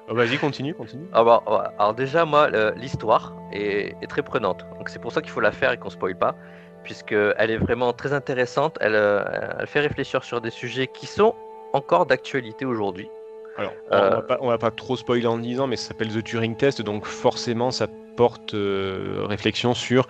Oh, 0.07 0.13
Vas-y, 0.13 0.37
continue, 0.37 0.75
continue. 0.75 1.07
Ah 1.13 1.23
bah, 1.23 1.41
ouais. 1.47 1.57
alors 1.79 1.95
déjà, 1.95 2.25
moi, 2.25 2.49
l'histoire 2.75 3.35
est, 3.51 3.95
est 4.03 4.07
très 4.07 4.21
prenante. 4.21 4.63
Donc 4.77 4.89
c'est 4.89 4.99
pour 4.99 5.11
ça 5.11 5.21
qu'il 5.21 5.31
faut 5.31 5.39
la 5.41 5.51
faire 5.51 5.71
et 5.71 5.77
qu'on 5.77 5.89
spoil 5.89 6.15
pas, 6.15 6.35
puisque 6.83 7.13
elle 7.13 7.49
est 7.49 7.57
vraiment 7.57 7.91
très 7.91 8.13
intéressante. 8.13 8.77
Elle, 8.81 8.93
euh, 8.93 9.23
elle 9.59 9.65
fait 9.65 9.79
réfléchir 9.79 10.23
sur 10.23 10.41
des 10.41 10.51
sujets 10.51 10.85
qui 10.85 11.07
sont 11.07 11.33
encore 11.73 12.05
d'actualité 12.05 12.65
aujourd'hui. 12.65 13.09
Alors, 13.57 13.71
on, 13.89 13.95
Euh. 13.95 14.09
va 14.09 14.21
pas, 14.21 14.37
on 14.41 14.47
va 14.49 14.57
pas 14.59 14.69
trop 14.69 14.95
spoiler 14.95 15.25
en 15.25 15.39
disant, 15.39 15.65
mais 15.65 15.75
ça 15.75 15.87
s'appelle 15.87 16.09
The 16.13 16.23
Turing 16.23 16.55
Test, 16.55 16.81
donc 16.83 17.05
forcément, 17.05 17.71
ça 17.71 17.87
porte 18.15 18.53
euh, 18.53 19.23
réflexion 19.25 19.73
sur, 19.73 20.07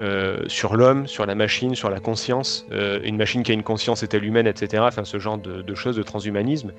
euh, 0.00 0.40
sur 0.46 0.76
l'homme, 0.76 1.06
sur 1.06 1.26
la 1.26 1.34
machine, 1.34 1.74
sur 1.74 1.90
la 1.90 2.00
conscience. 2.00 2.66
Euh, 2.72 3.00
une 3.04 3.16
machine 3.16 3.42
qui 3.42 3.50
a 3.50 3.54
une 3.54 3.62
conscience 3.62 4.02
est-elle 4.02 4.24
humaine, 4.24 4.46
etc. 4.46 4.82
Enfin, 4.86 5.04
ce 5.04 5.18
genre 5.18 5.38
de, 5.38 5.74
choses, 5.74 5.96
de 5.96 6.02
transhumanisme. 6.02 6.72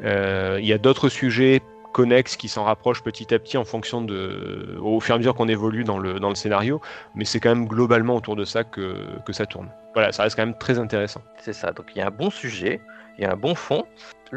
Il 0.00 0.66
y 0.66 0.72
a 0.72 0.78
d'autres 0.78 1.08
sujets 1.08 1.62
connexes 1.92 2.36
qui 2.36 2.48
s'en 2.48 2.64
rapprochent 2.64 3.02
petit 3.02 3.32
à 3.32 3.38
petit 3.38 3.56
en 3.56 3.64
fonction 3.64 4.02
de, 4.02 4.76
au 4.82 5.00
fur 5.00 5.14
et 5.14 5.16
à 5.16 5.18
mesure 5.18 5.34
qu'on 5.34 5.48
évolue 5.48 5.84
dans 5.84 5.98
le, 5.98 6.18
dans 6.18 6.28
le 6.28 6.34
scénario, 6.34 6.80
mais 7.14 7.24
c'est 7.24 7.38
quand 7.38 7.50
même 7.50 7.66
globalement 7.66 8.16
autour 8.16 8.34
de 8.34 8.44
ça 8.44 8.64
que, 8.64 8.96
que 9.24 9.32
ça 9.32 9.46
tourne. 9.46 9.68
Voilà, 9.94 10.10
ça 10.10 10.24
reste 10.24 10.34
quand 10.34 10.44
même 10.44 10.58
très 10.58 10.78
intéressant. 10.78 11.22
C'est 11.38 11.52
ça, 11.52 11.70
donc 11.70 11.86
il 11.94 12.00
y 12.00 12.02
a 12.02 12.08
un 12.08 12.10
bon 12.10 12.30
sujet, 12.30 12.80
il 13.16 13.22
y 13.22 13.26
a 13.26 13.32
un 13.32 13.36
bon 13.36 13.54
fond, 13.54 13.84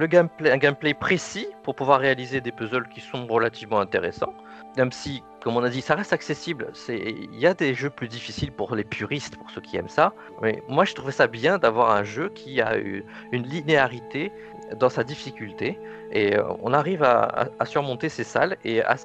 un 0.04 0.58
gameplay 0.58 0.94
précis 0.94 1.48
pour 1.64 1.76
pouvoir 1.76 2.00
réaliser 2.00 2.42
des 2.42 2.52
puzzles 2.52 2.88
qui 2.90 3.02
sont 3.02 3.26
relativement 3.28 3.80
intéressants, 3.80 4.34
même 4.78 4.92
si, 4.92 5.24
comme 5.42 5.58
on 5.58 5.64
a 5.64 5.70
dit, 5.70 5.82
ça 5.82 5.96
reste 5.96 6.14
accessible. 6.14 6.72
Il 6.90 7.36
y 7.36 7.48
a 7.48 7.54
des 7.54 7.74
jeux 7.74 7.90
plus 7.90 8.08
difficiles 8.08 8.52
pour 8.52 8.76
les 8.76 8.84
puristes, 8.84 9.38
pour 9.38 9.50
ceux 9.50 9.62
qui 9.62 9.78
aiment 9.78 9.90
ça. 9.90 10.14
Mais 10.42 10.62
moi, 10.68 10.86
je 10.86 10.94
trouvais 10.94 11.12
ça 11.12 11.28
bien 11.28 11.58
d'avoir 11.58 11.92
un 11.92 12.04
jeu 12.04 12.30
qui 12.30 12.62
a 12.62 12.76
une 12.76 13.04
linéarité 13.32 14.32
dans 14.76 14.90
sa 14.90 15.04
difficulté 15.04 15.80
et 16.12 16.36
euh, 16.36 16.44
on 16.62 16.74
arrive 16.74 17.04
à, 17.04 17.50
surmonter 17.66 18.10
ces 18.10 18.24
salles 18.24 18.58
et 18.64 18.82
à, 18.82 18.96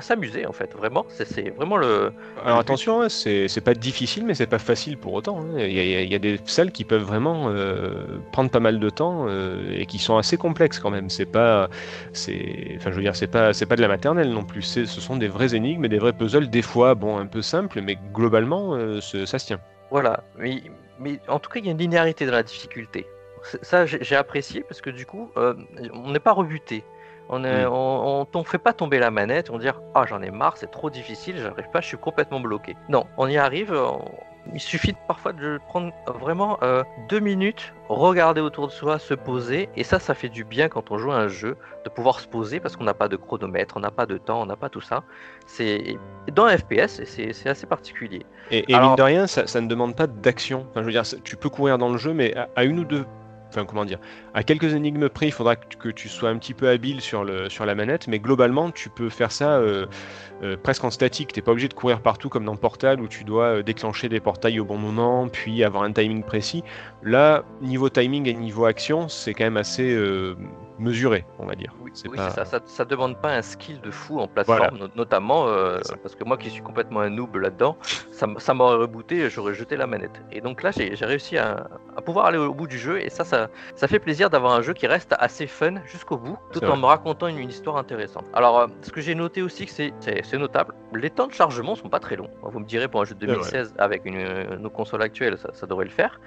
s'amuser 0.00 0.46
en 0.46 0.52
fait 0.52 0.72
vraiment 0.74 1.04
c'est, 1.08 1.50
vraiment 1.50 1.76
le 1.76 2.12
Alors 2.44 2.58
attention, 2.58 3.02
hein, 3.02 3.08
c'est 3.08 3.64
pas 3.64 3.74
difficile, 3.74 4.24
mais 4.24 4.34
c'est 4.34 4.46
pas 4.46 4.58
facile 4.58 4.96
pour 4.98 5.12
autant. 5.14 5.40
hein. 5.40 5.58
Il 5.58 5.72
y, 5.72 5.80
a- 5.80 6.02
y 6.02 6.14
y 6.14 6.18
des 6.18 6.40
salles 6.44 6.72
qui 6.72 6.84
peuvent 6.84 7.02
vraiment 7.02 7.48
euh, 7.48 8.18
prendre 8.32 8.50
pas 8.50 8.60
mal 8.60 8.78
de 8.78 8.90
temps 8.90 9.26
euh, 9.28 9.70
et 9.72 9.86
qui 9.86 9.98
sont 9.98 10.16
assez 10.16 10.36
complexes 10.36 10.78
quand 10.78 10.90
même. 10.90 11.10
C'est 11.10 11.26
pas, 11.26 11.68
c'est, 12.12 12.74
enfin 12.76 12.90
je 12.90 12.96
veux 12.96 13.02
dire, 13.02 13.16
c'est 13.16 13.26
pas, 13.26 13.52
c'est 13.52 13.66
pas 13.66 13.76
de 13.76 13.82
la 13.82 13.88
maternelle 13.88 14.30
non 14.30 14.44
plus. 14.44 14.62
Ce 14.62 14.86
sont 14.86 15.16
des 15.16 15.28
vraies 15.28 15.54
énigmes 15.54 15.84
et 15.84 15.88
des 15.88 15.98
vrais 15.98 16.12
puzzles, 16.12 16.48
des 16.48 16.62
fois 16.62 16.94
bon 16.94 17.18
un 17.18 17.26
peu 17.26 17.42
simples, 17.42 17.80
mais 17.82 17.98
globalement 18.12 18.74
euh, 18.74 19.00
ça 19.00 19.38
se 19.38 19.46
tient. 19.46 19.60
Voilà, 19.90 20.24
mais, 20.36 20.62
mais 20.98 21.20
en 21.28 21.38
tout 21.38 21.50
cas, 21.50 21.60
il 21.60 21.66
y 21.66 21.68
a 21.68 21.72
une 21.72 21.78
linéarité 21.78 22.26
dans 22.26 22.32
la 22.32 22.42
difficulté. 22.42 23.06
Ça, 23.62 23.86
j'ai 23.86 24.16
apprécié 24.16 24.62
parce 24.62 24.80
que 24.80 24.90
du 24.90 25.06
coup, 25.06 25.30
euh, 25.36 25.54
on 25.92 26.10
n'est 26.10 26.18
pas 26.20 26.32
rebuté. 26.32 26.84
On 27.28 27.40
ne 27.40 27.48
Mm. 27.66 27.72
on, 27.72 28.20
on- 28.22 28.26
on 28.38 28.44
fait 28.44 28.58
pas 28.58 28.72
tomber 28.72 28.98
la 29.00 29.10
manette, 29.10 29.50
on 29.50 29.58
dit 29.58 29.68
Ah, 29.94 30.04
j'en 30.08 30.22
ai 30.22 30.30
marre, 30.30 30.56
c'est 30.56 30.70
trop 30.70 30.90
difficile, 30.90 31.38
j'arrive 31.38 31.68
pas, 31.72 31.80
je 31.80 31.86
suis 31.88 31.96
complètement 31.98 32.38
bloqué. 32.40 32.76
Non, 32.88 33.06
on 33.16 33.26
y 33.28 33.36
arrive. 33.36 33.74
il 34.54 34.60
suffit 34.60 34.94
parfois 35.08 35.32
de 35.32 35.58
prendre 35.66 35.92
vraiment 36.20 36.56
euh, 36.62 36.84
deux 37.08 37.18
minutes, 37.18 37.74
regarder 37.88 38.40
autour 38.40 38.68
de 38.68 38.72
soi, 38.72 39.00
se 39.00 39.12
poser, 39.12 39.68
et 39.74 39.82
ça, 39.82 39.98
ça 39.98 40.14
fait 40.14 40.28
du 40.28 40.44
bien 40.44 40.68
quand 40.68 40.92
on 40.92 40.98
joue 40.98 41.10
à 41.10 41.16
un 41.16 41.26
jeu, 41.26 41.56
de 41.84 41.90
pouvoir 41.90 42.20
se 42.20 42.28
poser 42.28 42.60
parce 42.60 42.76
qu'on 42.76 42.84
n'a 42.84 42.94
pas 42.94 43.08
de 43.08 43.16
chronomètre, 43.16 43.76
on 43.76 43.80
n'a 43.80 43.90
pas 43.90 44.06
de 44.06 44.18
temps, 44.18 44.40
on 44.40 44.46
n'a 44.46 44.54
pas 44.54 44.68
tout 44.68 44.80
ça. 44.80 45.02
C'est 45.48 45.96
dans 46.32 46.46
FPS, 46.48 47.02
c'est 47.06 47.48
assez 47.48 47.66
particulier. 47.66 48.24
Et, 48.52 48.70
et 48.70 48.74
Alors- 48.76 48.90
mine 48.90 48.96
de 48.96 49.02
rien, 49.02 49.26
ça, 49.26 49.48
ça 49.48 49.60
ne 49.60 49.66
demande 49.66 49.96
pas 49.96 50.06
d'action. 50.06 50.64
Enfin, 50.70 50.82
je 50.82 50.86
veux 50.86 50.92
dire, 50.92 51.02
tu 51.24 51.36
peux 51.36 51.48
courir 51.48 51.76
dans 51.76 51.88
le 51.88 51.98
jeu, 51.98 52.12
mais 52.12 52.36
à, 52.36 52.48
à 52.54 52.62
une 52.62 52.78
ou 52.78 52.84
deux. 52.84 53.04
Comment 53.64 53.84
dire 53.84 53.98
À 54.34 54.42
quelques 54.42 54.74
énigmes 54.74 55.08
près, 55.08 55.26
il 55.26 55.32
faudra 55.32 55.56
que, 55.56 55.88
tu- 55.90 56.08
sois 56.08 56.28
un 56.28 56.38
petit 56.38 56.54
peu 56.54 56.68
habile 56.68 57.00
sur, 57.00 57.24
le, 57.24 57.48
sur 57.48 57.64
la 57.66 57.74
manette, 57.74 58.08
mais 58.08 58.18
globalement, 58.18 58.70
tu 58.70 58.88
peux 58.90 59.08
faire 59.08 59.32
ça 59.32 59.56
euh, 59.58 59.86
euh, 60.42 60.56
presque 60.62 60.84
en 60.84 60.90
statique. 60.90 61.32
T'es 61.32 61.42
pas 61.42 61.52
obligé 61.52 61.68
de 61.68 61.74
courir 61.74 62.00
partout 62.00 62.28
comme 62.28 62.44
dans 62.44 62.56
Portal 62.56 63.00
où 63.00 63.08
tu 63.08 63.24
dois 63.24 63.44
euh, 63.58 63.62
déclencher 63.62 64.08
des 64.08 64.20
portails 64.20 64.60
au 64.60 64.64
bon 64.64 64.78
moment, 64.78 65.28
puis 65.28 65.64
avoir 65.64 65.82
un 65.84 65.92
timing 65.92 66.22
précis. 66.22 66.62
Là, 67.02 67.44
niveau 67.60 67.88
timing 67.88 68.28
et 68.28 68.34
niveau 68.34 68.64
action, 68.66 69.08
c'est 69.08 69.34
quand 69.34 69.44
même 69.44 69.56
assez 69.56 69.96
mesuré, 70.78 71.24
on 71.38 71.46
va 71.46 71.54
dire. 71.54 71.72
Oui, 71.80 71.90
C'est 71.94 72.08
oui, 72.08 72.16
pas- 72.16 72.30
c'est 72.30 72.36
ça, 72.36 72.44
ça. 72.44 72.60
Ça 72.66 72.84
demande 72.84 73.16
pas 73.20 73.30
un 73.34 73.42
skill 73.42 73.80
de 73.80 73.90
fou 73.90 74.18
en 74.20 74.26
plateforme, 74.28 74.78
no- 74.78 74.88
notamment 74.94 75.48
euh, 75.48 75.78
parce 76.02 76.14
que 76.14 76.24
moi 76.24 76.36
qui 76.36 76.50
suis 76.50 76.62
complètement 76.62 77.00
un 77.00 77.10
noob 77.10 77.36
là-dedans, 77.36 77.76
ça, 78.10 78.26
m'aurait 78.54 78.76
rebooté 78.76 79.28
j'aurais 79.30 79.54
jeté 79.54 79.76
la 79.76 79.86
manette. 79.86 80.20
Et 80.32 80.40
donc 80.40 80.62
là, 80.62 80.70
j'ai 80.72 80.94
réussi 81.04 81.38
à, 81.38 81.66
à 81.96 82.02
pouvoir 82.02 82.26
aller 82.26 82.38
au 82.38 82.52
bout 82.54 82.66
du 82.66 82.78
jeu 82.78 83.00
et 83.00 83.08
ça, 83.10 83.24
ça, 83.24 83.48
ça 83.74 83.88
fait 83.88 83.98
plaisir 83.98 84.30
d'avoir 84.30 84.52
un 84.54 84.62
jeu 84.62 84.72
qui 84.74 84.86
reste 84.86 85.14
assez 85.18 85.46
fun 85.46 85.76
jusqu'au 85.86 86.16
bout, 86.18 86.38
tout 86.52 86.62
en 86.64 86.68
vrai. 86.68 86.76
me 86.78 86.84
racontant 86.86 87.26
une, 87.28 87.38
une 87.38 87.48
histoire 87.50 87.76
intéressante. 87.76 88.24
Alors, 88.34 88.58
euh, 88.60 88.66
ce 88.82 88.90
que 88.90 89.00
j'ai 89.00 89.14
noté 89.14 89.42
aussi, 89.42 89.66
que 89.66 89.72
c'est- 89.72 89.92
notable, 90.36 90.74
les 90.94 91.08
temps 91.10 91.26
de 91.28 91.32
chargement 91.32 91.74
sont 91.76 91.88
pas 91.88 91.98
très 92.00 92.16
longs. 92.16 92.28
Vous 92.42 92.58
me 92.58 92.64
direz 92.66 92.88
pour 92.88 93.00
un 93.00 93.04
jeu 93.04 93.14
de 93.14 93.20
C'est 93.20 93.26
vrai. 93.26 93.36
2016 93.36 93.74
avec 93.78 94.04
une, 94.04 94.16
euh, 94.18 94.56
nos 94.58 94.68
consoles 94.70 95.00
actuelles, 95.02 95.38
ça, 95.38 95.48
ça 95.54 95.66
devrait 95.66 95.86
le 95.86 95.90
faire. 95.90 96.20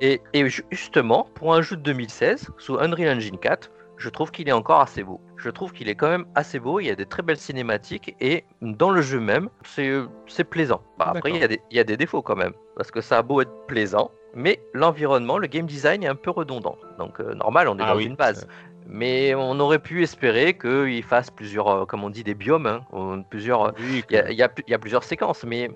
Et, 0.00 0.20
et 0.34 0.46
ju- 0.48 0.64
justement, 0.70 1.26
pour 1.34 1.54
un 1.54 1.62
jeu 1.62 1.76
de 1.76 1.82
2016 1.82 2.50
sous 2.58 2.78
Unreal 2.78 3.16
Engine 3.16 3.38
4, 3.38 3.70
je 3.96 4.08
trouve 4.08 4.30
qu'il 4.30 4.48
est 4.48 4.52
encore 4.52 4.80
assez 4.80 5.02
beau. 5.02 5.20
Je 5.36 5.50
trouve 5.50 5.72
qu'il 5.72 5.88
est 5.88 5.94
quand 5.94 6.08
même 6.08 6.26
assez 6.34 6.58
beau, 6.58 6.80
il 6.80 6.86
y 6.86 6.90
a 6.90 6.94
des 6.94 7.06
très 7.06 7.22
belles 7.22 7.36
cinématiques 7.38 8.14
et 8.20 8.44
dans 8.62 8.90
le 8.90 9.02
jeu 9.02 9.20
même, 9.20 9.48
c'est 9.64 9.88
euh, 9.88 10.06
plaisant. 10.50 10.80
Bah, 10.98 11.12
après, 11.14 11.30
il 11.30 11.36
y, 11.36 11.44
a 11.44 11.48
des- 11.48 11.60
il 11.70 11.76
y 11.76 11.80
a 11.80 11.84
des 11.84 11.96
défauts 11.96 12.22
quand 12.22 12.36
même, 12.36 12.52
parce 12.76 12.90
que 12.90 13.00
ça 13.00 13.18
a 13.18 13.22
beau 13.22 13.40
être 13.40 13.66
plaisant, 13.66 14.10
mais 14.34 14.60
l'environnement, 14.72 15.38
le 15.38 15.46
game 15.46 15.66
design 15.66 16.02
est 16.02 16.08
un 16.08 16.14
peu 16.14 16.30
redondant. 16.30 16.76
Donc 16.98 17.20
euh, 17.20 17.34
normal, 17.34 17.68
on 17.68 17.78
est 17.78 17.82
Ah 17.82 17.90
dans 17.92 17.96
oui, 17.96 18.06
une 18.06 18.16
base. 18.16 18.46
Mais 18.86 19.34
on 19.34 19.58
aurait 19.60 19.78
pu 19.78 20.02
espérer 20.02 20.58
qu'il 20.58 21.02
fasse 21.02 21.30
plusieurs, 21.30 21.68
euh, 21.68 21.86
comme 21.86 22.04
on 22.04 22.10
dit, 22.10 22.22
des 22.24 22.34
biomes, 22.34 22.66
hein, 22.66 22.82
Oui, 23.78 24.04
il 24.10 24.16
y, 24.30 24.34
y 24.34 24.42
a 24.42 24.50
y 24.66 24.78
plusieurs 24.78 25.04
séquences, 25.04 25.44
mais 25.44 25.70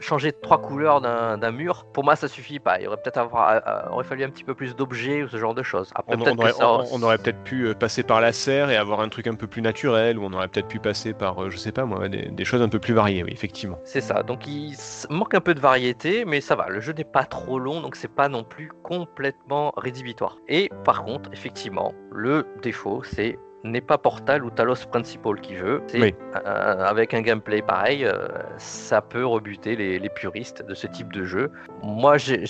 changer 0.00 0.32
trois 0.32 0.60
couleurs 0.60 1.00
d'un 1.00 1.50
mur, 1.52 1.84
pour 1.92 2.04
moi, 2.04 2.16
ça 2.16 2.26
suffit 2.28 2.58
pas. 2.58 2.80
Il 2.80 2.88
aurait 2.88 2.96
peut-être 2.96 3.18
avoir, 3.18 3.50
euh, 3.50 3.60
euh, 3.66 3.88
aurait 3.90 4.04
fallu 4.04 4.24
un 4.24 4.30
petit 4.30 4.44
peu 4.44 4.54
plus 4.54 4.74
d'objets 4.74 5.22
ou 5.22 5.28
ce 5.28 5.36
genre 5.36 5.54
de 5.54 5.62
choses. 5.62 5.90
Après, 5.94 6.16
On, 6.16 6.38
aurait, 6.38 6.52
ça- 6.52 6.68
on- 6.72 6.84
on 6.92 7.02
aurait 7.02 7.18
peut-être 7.18 7.42
pu 7.44 7.66
euh, 7.66 7.74
passer 7.74 8.02
par 8.02 8.20
la 8.20 8.32
serre 8.32 8.70
et 8.70 8.76
avoir 8.76 9.00
un 9.00 9.08
truc 9.08 9.26
un 9.26 9.34
peu 9.34 9.46
plus 9.46 9.62
naturel, 9.62 10.18
ou 10.18 10.24
on 10.24 10.32
aurait 10.32 10.48
peut-être 10.48 10.68
pu 10.68 10.78
passer 10.80 11.12
par, 11.12 11.50
je 11.50 11.56
sais 11.56 11.72
pas 11.72 11.84
moi, 11.84 12.08
des, 12.08 12.28
des 12.30 12.44
choses 12.44 12.62
un 12.62 12.68
peu 12.68 12.78
plus 12.78 12.94
variées, 12.94 13.22
oui, 13.22 13.30
effectivement. 13.32 13.78
C'est 13.84 14.00
ça. 14.00 14.22
Donc 14.22 14.46
il 14.46 14.74
manque 15.10 15.34
un 15.34 15.40
peu 15.40 15.54
de 15.54 15.60
variété, 15.60 16.24
mais 16.24 16.40
ça 16.40 16.56
va. 16.56 16.68
Le 16.68 16.80
jeu 16.80 16.92
n'est 16.92 17.04
pas 17.04 17.24
trop 17.24 17.58
long, 17.58 17.80
donc 17.80 17.96
c'est 17.96 18.08
pas 18.12 18.28
non 18.28 18.42
plus 18.44 18.70
complètement 18.82 19.72
rédhibitoire. 19.76 20.36
Et 20.48 20.70
par 20.84 21.04
contre, 21.04 21.30
effectivement, 21.32 21.92
le 22.10 22.46
défaut, 22.62 23.02
c'est 23.04 23.38
n'est 23.64 23.80
pas 23.80 23.98
Portal 23.98 24.44
ou 24.44 24.50
Talos 24.50 24.86
Principal 24.90 25.40
qui 25.40 25.54
veut. 25.54 25.82
Oui. 25.94 26.14
euh, 26.34 26.84
avec 26.84 27.14
un 27.14 27.20
gameplay 27.20 27.62
pareil, 27.62 28.04
euh, 28.04 28.28
ça 28.58 29.00
peut 29.00 29.26
rebuter 29.26 29.76
les, 29.76 29.98
les 29.98 30.08
puristes 30.08 30.64
de 30.66 30.74
ce 30.74 30.86
type 30.86 31.12
de 31.12 31.24
jeu. 31.24 31.50
Moi, 31.82 32.16
j'ai- 32.18 32.44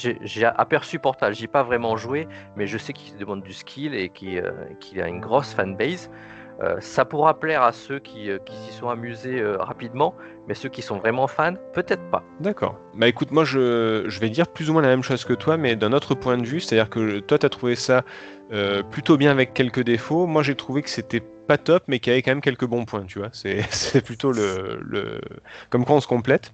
aperçu 0.45 0.99
Portal. 0.99 1.35
J'y 1.35 1.45
ai 1.45 1.49
pas 1.49 1.63
vraiment 1.63 1.97
joué, 1.97 2.29
mais 2.57 2.67
je 2.67 2.79
sais 2.79 2.93
qu'il 2.93 3.17
demande 3.17 3.43
du 3.43 3.53
skill 3.53 3.95
et 3.95 4.09
qu'il 4.09 4.39
euh, 4.39 4.51
qu'il 4.79 5.01
a 5.01 5.09
une 5.09 5.21
grosse 5.21 5.55
fanbase. 5.55 6.11
Euh, 6.63 6.77
ça 6.81 7.05
pourra 7.05 7.39
plaire 7.39 7.63
à 7.63 7.73
ceux 7.73 7.99
qui, 7.99 8.31
euh, 8.31 8.39
qui 8.45 8.55
s'y 8.55 8.73
sont 8.73 8.91
amusés 8.91 9.41
euh, 9.41 9.57
rapidement, 9.57 10.15
mais 10.47 10.55
ceux 10.55 10.69
qui 10.69 10.83
sont 10.83 10.99
vraiment 10.99 11.27
fans, 11.27 11.55
peut-être 11.73 12.03
pas. 12.11 12.23
D'accord. 12.41 12.79
Bah 12.95 13.09
écoute, 13.09 13.31
moi 13.31 13.45
je, 13.45 14.05
je 14.07 14.21
vais 14.21 14.29
dire 14.29 14.47
plus 14.47 14.69
ou 14.69 14.75
moins 14.75 14.83
la 14.83 14.89
même 14.89 15.03
chose 15.03 15.25
que 15.25 15.33
toi, 15.33 15.57
mais 15.57 15.75
d'un 15.75 15.93
autre 15.93 16.15
point 16.15 16.37
de 16.37 16.47
vue, 16.47 16.61
c'est-à-dire 16.61 16.91
que 16.91 17.21
toi 17.21 17.39
tu 17.39 17.47
as 17.47 17.51
trouvé 17.51 17.75
ça 17.75 18.05
plutôt 18.91 19.17
bien 19.17 19.31
avec 19.31 19.55
quelques 19.55 19.85
défauts. 19.85 20.27
Moi 20.27 20.43
j'ai 20.43 20.57
trouvé 20.57 20.83
que 20.83 20.91
c'était 20.91 21.23
pas 21.51 21.59
top, 21.59 21.83
mais 21.89 21.99
qu'il 21.99 22.13
y 22.13 22.15
avait 22.15 22.23
quand 22.23 22.31
même 22.31 22.41
quelques 22.41 22.65
bons 22.67 22.85
points, 22.85 23.05
tu 23.07 23.19
vois. 23.19 23.29
C'est 23.33 23.63
c'est 23.71 24.03
plutôt 24.05 24.33
le, 24.33 24.79
le. 24.83 25.21
Comme 25.71 25.85
quoi 25.85 25.97
on 25.97 26.01
se 26.01 26.07
complète. 26.07 26.53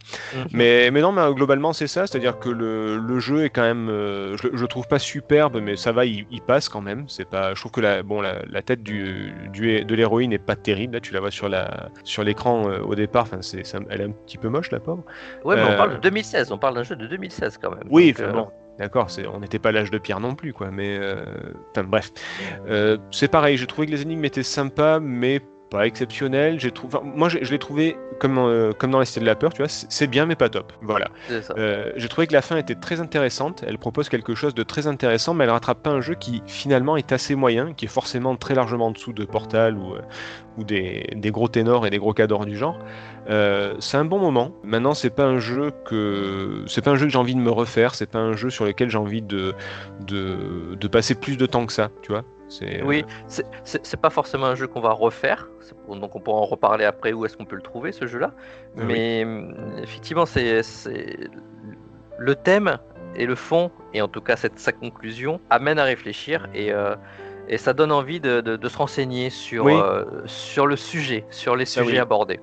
Mais, 0.52 0.90
mais 0.90 1.00
non, 1.00 1.12
mais 1.12 1.20
euh, 1.22 1.32
globalement 1.32 1.72
c'est 1.72 1.86
ça, 1.86 2.06
c'est-à-dire 2.06 2.38
que 2.38 2.48
le, 2.48 2.98
le 2.98 3.20
jeu 3.20 3.44
est 3.44 3.50
quand 3.50 3.62
même, 3.62 3.88
euh, 3.88 4.36
je, 4.36 4.48
le 4.48 4.68
trouve 4.68 4.86
pas 4.88 4.98
superbe, 4.98 5.60
mais 5.62 5.76
ça 5.76 5.92
va, 5.92 6.04
il, 6.06 6.26
il 6.30 6.40
passe 6.42 6.68
quand 6.68 6.80
même. 6.80 7.04
C'est 7.08 7.28
pas, 7.28 7.54
je 7.54 7.60
trouve 7.60 7.72
que 7.72 7.80
la, 7.80 8.02
bon, 8.02 8.20
la, 8.20 8.42
la 8.50 8.62
tête 8.62 8.82
du, 8.82 9.32
du- 9.52 9.84
de 9.84 9.94
l'héroïne 9.94 10.32
est 10.32 10.38
pas 10.38 10.56
terrible. 10.56 10.94
Là, 10.94 11.00
tu 11.00 11.12
la 11.12 11.20
vois 11.20 11.30
sur 11.30 11.48
la, 11.48 11.90
sur 12.04 12.24
l'écran 12.24 12.68
euh, 12.70 12.80
au 12.80 12.94
départ. 12.94 13.24
Enfin, 13.24 13.42
c'est, 13.42 13.64
ça- 13.64 13.80
elle 13.90 14.00
est 14.00 14.04
un 14.04 14.12
petit 14.12 14.38
peu 14.38 14.48
moche, 14.48 14.70
la 14.70 14.80
pauvre. 14.80 15.04
Ouais, 15.44 15.56
mais 15.56 15.62
Euh, 15.62 15.74
on 15.74 15.76
parle 15.76 15.94
de 15.94 16.00
2016, 16.00 16.50
on 16.52 16.58
parle 16.58 16.74
d'un 16.74 16.82
jeu 16.82 16.96
de 16.96 17.06
2016 17.06 17.58
quand 17.58 17.70
même. 17.70 17.86
Oui, 17.90 18.08
Donc, 18.12 18.20
euh, 18.20 18.32
bon, 18.32 18.48
d'accord, 18.78 19.08
on 19.32 19.40
n'était 19.40 19.58
pas 19.58 19.72
l'âge 19.72 19.90
de 19.90 19.98
pierre 19.98 20.20
non 20.20 20.34
plus, 20.34 20.52
quoi. 20.52 20.70
Mais, 20.70 20.96
euh, 20.98 21.24
enfin, 21.70 21.84
bref, 21.84 22.12
Euh, 22.68 22.98
c'est 23.10 23.28
pareil. 23.28 23.56
J'ai 23.56 23.66
trouvé 23.66 23.86
que 23.86 23.92
les 23.92 24.02
énigmes 24.02 24.24
étaient 24.24 24.42
sympas, 24.42 25.00
mais 25.00 25.40
pas 25.70 25.86
exceptionnelles. 25.86 26.60
J'ai 26.60 26.70
trouvé, 26.70 26.96
enfin, 26.96 27.06
moi, 27.14 27.28
je, 27.28 27.38
je 27.42 27.50
l'ai 27.50 27.58
trouvé 27.58 27.96
comme, 28.18 28.38
euh, 28.38 28.72
comme 28.72 28.90
dans 28.90 29.00
les 29.00 29.06
Cités 29.06 29.20
de 29.20 29.26
la 29.26 29.34
peur, 29.34 29.52
tu 29.52 29.62
vois. 29.62 29.68
C'est, 29.68 30.06
bien, 30.06 30.26
mais 30.26 30.36
pas 30.36 30.48
top. 30.48 30.72
Voilà. 30.82 31.08
Euh, 31.56 31.92
j'ai 31.96 32.08
trouvé 32.08 32.26
que 32.26 32.32
la 32.32 32.42
fin 32.42 32.56
était 32.56 32.74
très 32.74 33.00
intéressante. 33.00 33.64
Elle 33.66 33.78
propose 33.78 34.08
quelque 34.08 34.34
chose 34.34 34.54
de 34.54 34.62
très 34.62 34.86
intéressant, 34.86 35.34
mais 35.34 35.44
elle 35.44 35.50
rattrape 35.50 35.82
pas 35.82 35.90
un 35.90 36.00
jeu 36.00 36.14
qui 36.14 36.42
finalement 36.46 36.96
est 36.96 37.12
assez 37.12 37.34
moyen, 37.34 37.72
qui 37.72 37.84
est 37.84 37.88
forcément 37.88 38.36
très 38.36 38.54
largement 38.54 38.86
en 38.86 38.90
dessous 38.90 39.12
de 39.12 39.24
Portal 39.24 39.76
ou, 39.76 39.94
euh, 39.94 40.00
ou 40.56 40.64
des, 40.64 41.08
des 41.14 41.30
gros 41.30 41.48
ténors 41.48 41.86
et 41.86 41.90
des 41.90 41.98
gros 41.98 42.12
cadors 42.12 42.46
du 42.46 42.56
genre. 42.56 42.78
C'est 43.80 43.96
un 43.96 44.04
bon 44.04 44.20
moment. 44.20 44.52
Maintenant, 44.62 44.94
c'est 44.94 45.10
pas 45.10 45.24
un 45.24 45.40
jeu 45.40 45.72
que 45.84 46.62
c'est 46.68 46.80
pas 46.80 46.92
un 46.92 46.94
jeu 46.94 47.06
que 47.06 47.12
j'ai 47.12 47.18
envie 47.18 47.34
de 47.34 47.40
me 47.40 47.50
refaire. 47.50 47.96
C'est 47.96 48.08
pas 48.08 48.20
un 48.20 48.34
jeu 48.34 48.50
sur 48.50 48.64
lequel 48.64 48.88
j'ai 48.88 48.98
envie 48.98 49.20
de, 49.20 49.52
de 50.00 50.76
de 50.76 50.88
passer 50.88 51.16
plus 51.16 51.36
de 51.36 51.44
temps 51.44 51.66
que 51.66 51.72
ça. 51.72 51.90
Tu 52.02 52.12
vois. 52.12 52.22
C'est, 52.48 52.82
Oui, 52.82 53.04
c'est- 53.26 53.96
pas 53.96 54.10
forcément 54.10 54.46
un 54.46 54.54
jeu 54.54 54.66
qu'on 54.66 54.80
va 54.80 54.92
refaire, 54.92 55.48
donc 55.88 56.14
on 56.14 56.20
pourra 56.20 56.38
en 56.40 56.44
reparler 56.44 56.84
après 56.84 57.12
où 57.12 57.24
est-ce 57.24 57.36
qu'on 57.36 57.44
peut 57.44 57.56
le 57.56 57.62
trouver 57.62 57.90
ce 57.92 58.06
jeu-là. 58.06 58.32
Oui. 58.76 58.84
Mais 58.86 59.24
hum, 59.24 59.54
effectivement, 59.82 60.26
c'est 60.26 60.62
c'est- 60.62 61.28
le 62.18 62.34
thème 62.34 62.78
et 63.16 63.26
le 63.26 63.34
fond, 63.34 63.70
et 63.94 64.00
en 64.02 64.08
tout 64.08 64.20
cas 64.20 64.36
cette, 64.36 64.58
sa 64.58 64.72
conclusion, 64.72 65.40
amène 65.50 65.78
à 65.78 65.84
réfléchir 65.84 66.46
et, 66.54 66.72
euh, 66.72 66.94
et 67.48 67.58
ça 67.58 67.72
donne 67.72 67.92
envie 67.92 68.20
de, 68.20 68.40
de- 68.40 68.56
de 68.56 68.68
se 68.68 68.78
renseigner 68.78 69.30
sur, 69.30 69.64
Oui. 69.64 69.72
euh, 69.74 70.04
sur 70.26 70.66
le 70.66 70.76
sujet, 70.76 71.24
sur 71.30 71.56
les 71.56 71.64
Ça, 71.64 71.82
sujets 71.82 71.94
oui. 71.96 71.98
abordés. 71.98 72.40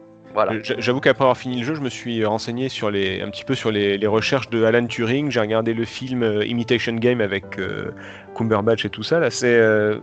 J'avoue 0.80 1.00
qu'après 1.00 1.24
avoir 1.24 1.38
fini 1.38 1.60
le 1.60 1.66
jeu, 1.66 1.75
je 1.75 1.82
me 1.82 1.90
suis 1.90 2.25
renseigné 2.25 2.70
sur 2.70 2.90
les, 2.90 3.22
un 3.22 3.30
petit 3.30 3.44
peu 3.44 3.56
sur 3.56 3.72
les, 3.72 4.06
recherches 4.08 4.50
de 4.50 4.63
Alan 4.63 4.86
Turing. 4.86 5.32
J'ai 5.32 5.40
regardé 5.40 5.74
le 5.74 5.86
film 5.86 6.24
euh, 6.24 6.46
Imitation 6.46 6.94
Game 6.94 7.22
avec 7.22 7.60
euh, 7.60 7.92
Cumberbatch 8.36 8.86
et 8.86 8.90
tout 8.90 9.04
ça. 9.04 9.20
Là, 9.20 9.32
c'est 9.32 9.56
euh, 9.56 10.00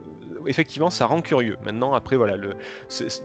effectivement, 0.47 0.91
ça 0.91 1.07
rend 1.07 1.21
curieux. 1.21 1.57
Maintenant, 1.65 1.93
après, 1.95 2.17
voilà, 2.17 2.37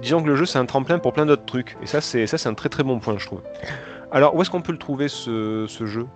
disons 0.01 0.21
que 0.21 0.27
le 0.27 0.35
jeu, 0.35 0.45
c'est 0.45 0.59
un 0.59 0.65
tremplin 0.65 0.99
pour 0.99 1.13
plein 1.13 1.25
d'autres 1.25 1.45
trucs. 1.45 1.77
Et 1.81 1.85
ça, 1.85 2.01
c'est 2.01 2.27
ça, 2.27 2.37
c'est 2.37 2.49
un 2.49 2.53
très 2.53 2.69
très 2.69 2.83
bon 2.83 2.99
point, 2.99 3.15
je 3.17 3.25
trouve. 3.25 3.41
Alors, 4.11 4.35
où 4.35 4.41
est-ce 4.41 4.49
qu'on 4.49 4.61
peut 4.61 4.71
le 4.71 4.77
trouver 4.77 5.07
ce 5.07 5.67
jeu? 5.85 6.07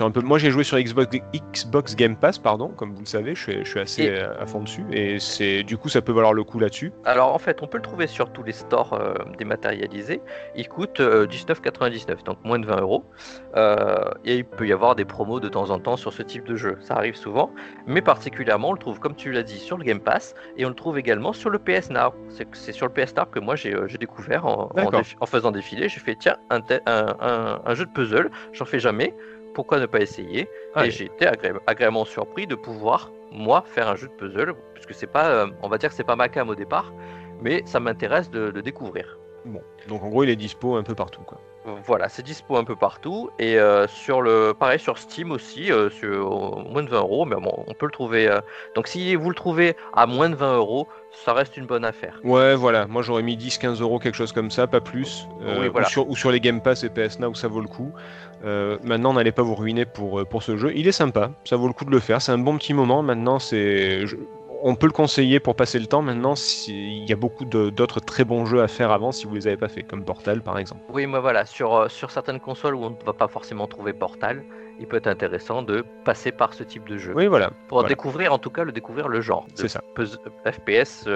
Un 0.00 0.10
peu... 0.10 0.20
Moi, 0.20 0.38
j'ai 0.38 0.50
joué 0.50 0.64
sur 0.64 0.78
Xbox, 0.78 1.16
Xbox 1.52 1.96
Game 1.96 2.16
Pass, 2.16 2.38
pardon, 2.38 2.68
comme 2.68 2.92
vous 2.94 3.00
le 3.00 3.06
savez, 3.06 3.34
je 3.34 3.42
suis, 3.42 3.64
je 3.64 3.68
suis 3.68 3.80
assez 3.80 4.10
à 4.10 4.46
fond 4.46 4.60
dessus, 4.60 4.84
et 4.92 5.18
c'est 5.18 5.62
du 5.62 5.76
coup, 5.76 5.88
ça 5.88 6.02
peut 6.02 6.12
valoir 6.12 6.32
le 6.32 6.44
coup 6.44 6.58
là-dessus. 6.58 6.92
Alors, 7.04 7.34
en 7.34 7.38
fait, 7.38 7.62
on 7.62 7.66
peut 7.66 7.78
le 7.78 7.82
trouver 7.82 8.06
sur 8.06 8.32
tous 8.32 8.42
les 8.42 8.52
stores 8.52 8.92
euh, 8.92 9.14
dématérialisés. 9.38 10.20
Il 10.56 10.68
coûte 10.68 11.00
19,99, 11.00 12.10
euh, 12.10 12.14
donc 12.24 12.38
moins 12.44 12.58
de 12.58 12.66
20 12.66 12.80
euros. 12.80 13.04
Euh, 13.56 14.10
et 14.24 14.36
il 14.36 14.44
peut 14.44 14.66
y 14.66 14.72
avoir 14.72 14.94
des 14.94 15.04
promos 15.04 15.40
de 15.40 15.48
temps 15.48 15.70
en 15.70 15.78
temps 15.78 15.96
sur 15.96 16.12
ce 16.12 16.22
type 16.22 16.44
de 16.44 16.56
jeu. 16.56 16.76
Ça 16.80 16.94
arrive 16.94 17.16
souvent, 17.16 17.50
mais 17.86 18.02
particulièrement, 18.02 18.70
on 18.70 18.72
le 18.72 18.78
trouve, 18.78 18.98
comme 19.00 19.14
tu 19.14 19.32
l'as 19.32 19.42
dit, 19.42 19.58
sur 19.58 19.78
le 19.78 19.84
Game 19.84 20.00
Pass, 20.00 20.34
et 20.56 20.64
on 20.64 20.68
le 20.68 20.74
trouve 20.74 20.98
également 20.98 21.32
sur 21.32 21.50
le 21.50 21.58
PS 21.58 21.90
Now. 21.90 22.14
C'est 22.52 22.72
sur 22.72 22.86
le 22.86 22.92
PS 22.92 23.14
Now 23.16 23.26
que 23.26 23.40
moi 23.40 23.56
j'ai 23.56 23.98
découvert 23.98 24.46
en, 24.46 24.70
en, 25.20 25.26
faisant 25.26 25.50
défiler. 25.50 25.88
J'ai 25.88 26.00
fait, 26.00 26.16
tiens, 26.18 26.36
un, 26.50 26.60
un, 26.86 27.60
un 27.64 27.74
jeu 27.74 27.86
de 27.86 27.90
puzzle, 27.90 28.30
j'en 28.52 28.64
fais 28.64 28.78
jamais 28.78 29.14
pourquoi 29.58 29.80
ne 29.80 29.86
pas 29.86 29.98
essayer 29.98 30.48
Et 30.84 30.90
j'ai 30.92 31.06
été 31.06 31.26
agréablement 31.66 32.04
surpris 32.04 32.46
de 32.46 32.54
pouvoir, 32.54 33.10
moi, 33.32 33.64
faire 33.66 33.88
un 33.88 33.96
jeu 33.96 34.06
de 34.06 34.12
puzzle, 34.12 34.54
puisque 34.72 34.94
c'est 34.94 35.08
pas, 35.08 35.30
euh, 35.30 35.48
on 35.64 35.68
va 35.68 35.78
dire 35.78 35.88
que 35.88 35.96
c'est 35.96 36.04
pas 36.04 36.14
ma 36.14 36.28
cam 36.28 36.48
au 36.48 36.54
départ, 36.54 36.92
mais 37.42 37.64
ça 37.66 37.80
m'intéresse 37.80 38.30
de, 38.30 38.52
découvrir. 38.60 39.18
Bon, 39.44 39.60
donc 39.88 40.04
en 40.04 40.10
gros, 40.10 40.22
il 40.22 40.30
est 40.30 40.36
dispo 40.36 40.76
un 40.76 40.84
peu 40.84 40.94
partout, 40.94 41.22
quoi. 41.22 41.40
Voilà, 41.84 42.08
c'est 42.08 42.22
dispo 42.22 42.56
un 42.56 42.64
peu 42.64 42.76
partout 42.76 43.28
et 43.38 43.58
euh, 43.58 43.86
sur 43.88 44.22
le 44.22 44.54
pareil 44.58 44.78
sur 44.78 44.96
Steam 44.96 45.32
aussi, 45.32 45.70
euh, 45.70 45.90
sur 45.90 46.64
moins 46.64 46.82
de 46.82 46.88
20 46.88 46.98
euros, 46.98 47.24
mais 47.26 47.36
bon, 47.36 47.64
on 47.66 47.74
peut 47.74 47.84
le 47.84 47.92
trouver. 47.92 48.30
donc 48.74 48.86
si 48.86 49.16
vous 49.16 49.28
le 49.28 49.34
trouvez 49.34 49.76
à 49.92 50.06
moins 50.06 50.30
de 50.30 50.36
20 50.36 50.56
euros, 50.56 50.86
ça 51.10 51.34
reste 51.34 51.56
une 51.56 51.66
bonne 51.66 51.84
affaire. 51.84 52.20
Ouais, 52.24 52.54
voilà. 52.54 52.86
Moi, 52.86 53.02
j'aurais 53.02 53.22
mis 53.22 53.36
10-15 53.36 53.82
euros, 53.82 53.98
quelque 53.98 54.14
chose 54.14 54.32
comme 54.32 54.50
ça, 54.50 54.66
pas 54.66 54.80
plus. 54.80 55.26
ou, 55.40 55.84
sur, 55.84 56.08
ou, 56.08 56.16
sur, 56.16 56.30
les 56.30 56.40
Game 56.40 56.62
Pass 56.62 56.84
et 56.84 56.88
PS 56.88 57.18
Now, 57.18 57.34
ça 57.34 57.48
vaut 57.48 57.60
le 57.60 57.68
coup. 57.68 57.92
Euh, 58.44 58.78
maintenant, 58.82 59.12
n'allez 59.12 59.32
pas 59.32 59.42
vous 59.42 59.54
ruiner 59.54 59.84
pour, 59.84 60.20
euh, 60.20 60.24
pour 60.24 60.42
ce 60.42 60.56
jeu. 60.56 60.72
Il 60.74 60.86
est 60.86 60.92
sympa, 60.92 61.32
ça 61.44 61.56
vaut 61.56 61.66
le 61.66 61.72
coup 61.72 61.84
de 61.84 61.90
le 61.90 61.98
faire. 61.98 62.22
C'est 62.22 62.32
un 62.32 62.38
bon 62.38 62.56
petit 62.56 62.74
moment. 62.74 63.02
Maintenant, 63.02 63.38
c'est 63.38 64.04
on 64.62 64.74
peut 64.74 64.86
le 64.86 64.92
conseiller 64.92 65.40
pour 65.40 65.56
passer 65.56 65.78
le 65.78 65.86
temps. 65.86 66.02
Maintenant, 66.02 66.34
il 66.66 67.08
y 67.08 67.12
a 67.12 67.16
beaucoup 67.16 67.44
d'autres 67.44 68.00
très 68.00 68.24
bons 68.24 68.46
jeux 68.46 68.62
à 68.62 68.68
faire 68.68 68.90
avant 68.90 69.12
si 69.12 69.26
vous 69.26 69.34
les 69.34 69.46
avez 69.46 69.56
pas 69.56 69.68
fait, 69.68 69.82
comme 69.82 70.04
Portal 70.04 70.42
par 70.42 70.58
exemple. 70.58 70.82
Oui, 70.92 71.06
mais 71.06 71.20
voilà, 71.20 71.44
sur, 71.46 71.74
euh, 71.74 71.88
sur 71.88 72.10
certaines 72.10 72.40
consoles 72.40 72.74
où 72.74 72.84
on 72.84 72.90
ne 72.90 73.04
va 73.04 73.12
pas 73.12 73.28
forcément 73.28 73.66
trouver 73.66 73.92
Portal, 73.92 74.42
il 74.78 74.86
peut 74.86 74.96
être 74.96 75.06
intéressant 75.06 75.62
de 75.62 75.84
passer 76.04 76.32
par 76.32 76.54
ce 76.54 76.62
type 76.62 76.88
de 76.88 76.98
jeu. 76.98 77.12
Oui, 77.14 77.26
voilà. 77.26 77.50
Pour 77.68 77.84
découvrir, 77.84 78.32
en 78.32 78.38
tout 78.38 78.50
cas, 78.50 78.64
le 78.64 78.72
découvrir 78.72 79.08
le 79.08 79.20
genre. 79.20 79.46
C'est 79.54 79.68
ça. 79.68 79.82
FPS, 80.44 81.08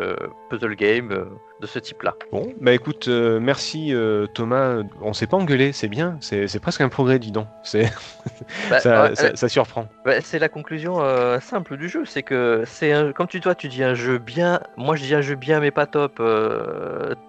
puzzle 0.50 0.74
game 0.74 1.26
de 1.62 1.66
ce 1.68 1.78
type-là. 1.78 2.16
Bon, 2.32 2.52
bah 2.60 2.72
écoute, 2.72 3.06
euh, 3.06 3.38
merci 3.38 3.94
euh, 3.94 4.26
Thomas. 4.26 4.82
On 5.00 5.12
s'est 5.12 5.28
pas 5.28 5.36
engueulé, 5.36 5.72
c'est 5.72 5.88
bien. 5.88 6.18
C'est 6.20 6.60
presque 6.60 6.80
un 6.80 6.88
progrès, 6.88 7.20
dis 7.20 7.30
donc. 7.30 7.46
C'est 7.62 7.88
bah, 8.70 8.80
ça, 9.14 9.48
surprend. 9.48 9.88
Bah, 10.04 10.20
c'est 10.20 10.40
la 10.40 10.48
conclusion 10.48 11.00
euh, 11.00 11.38
simple 11.38 11.76
du 11.76 11.88
jeu, 11.88 12.04
c'est 12.04 12.24
que 12.24 12.64
c'est 12.66 12.92
comme 13.14 13.28
tu 13.28 13.40
toi 13.40 13.54
tu 13.54 13.68
dis 13.68 13.84
un 13.84 13.94
jeu 13.94 14.18
bien. 14.18 14.60
Moi 14.76 14.96
je 14.96 15.04
dis 15.04 15.14
un 15.14 15.20
jeu 15.20 15.36
bien 15.36 15.60
mais 15.60 15.70
pas 15.70 15.86
top. 15.86 16.20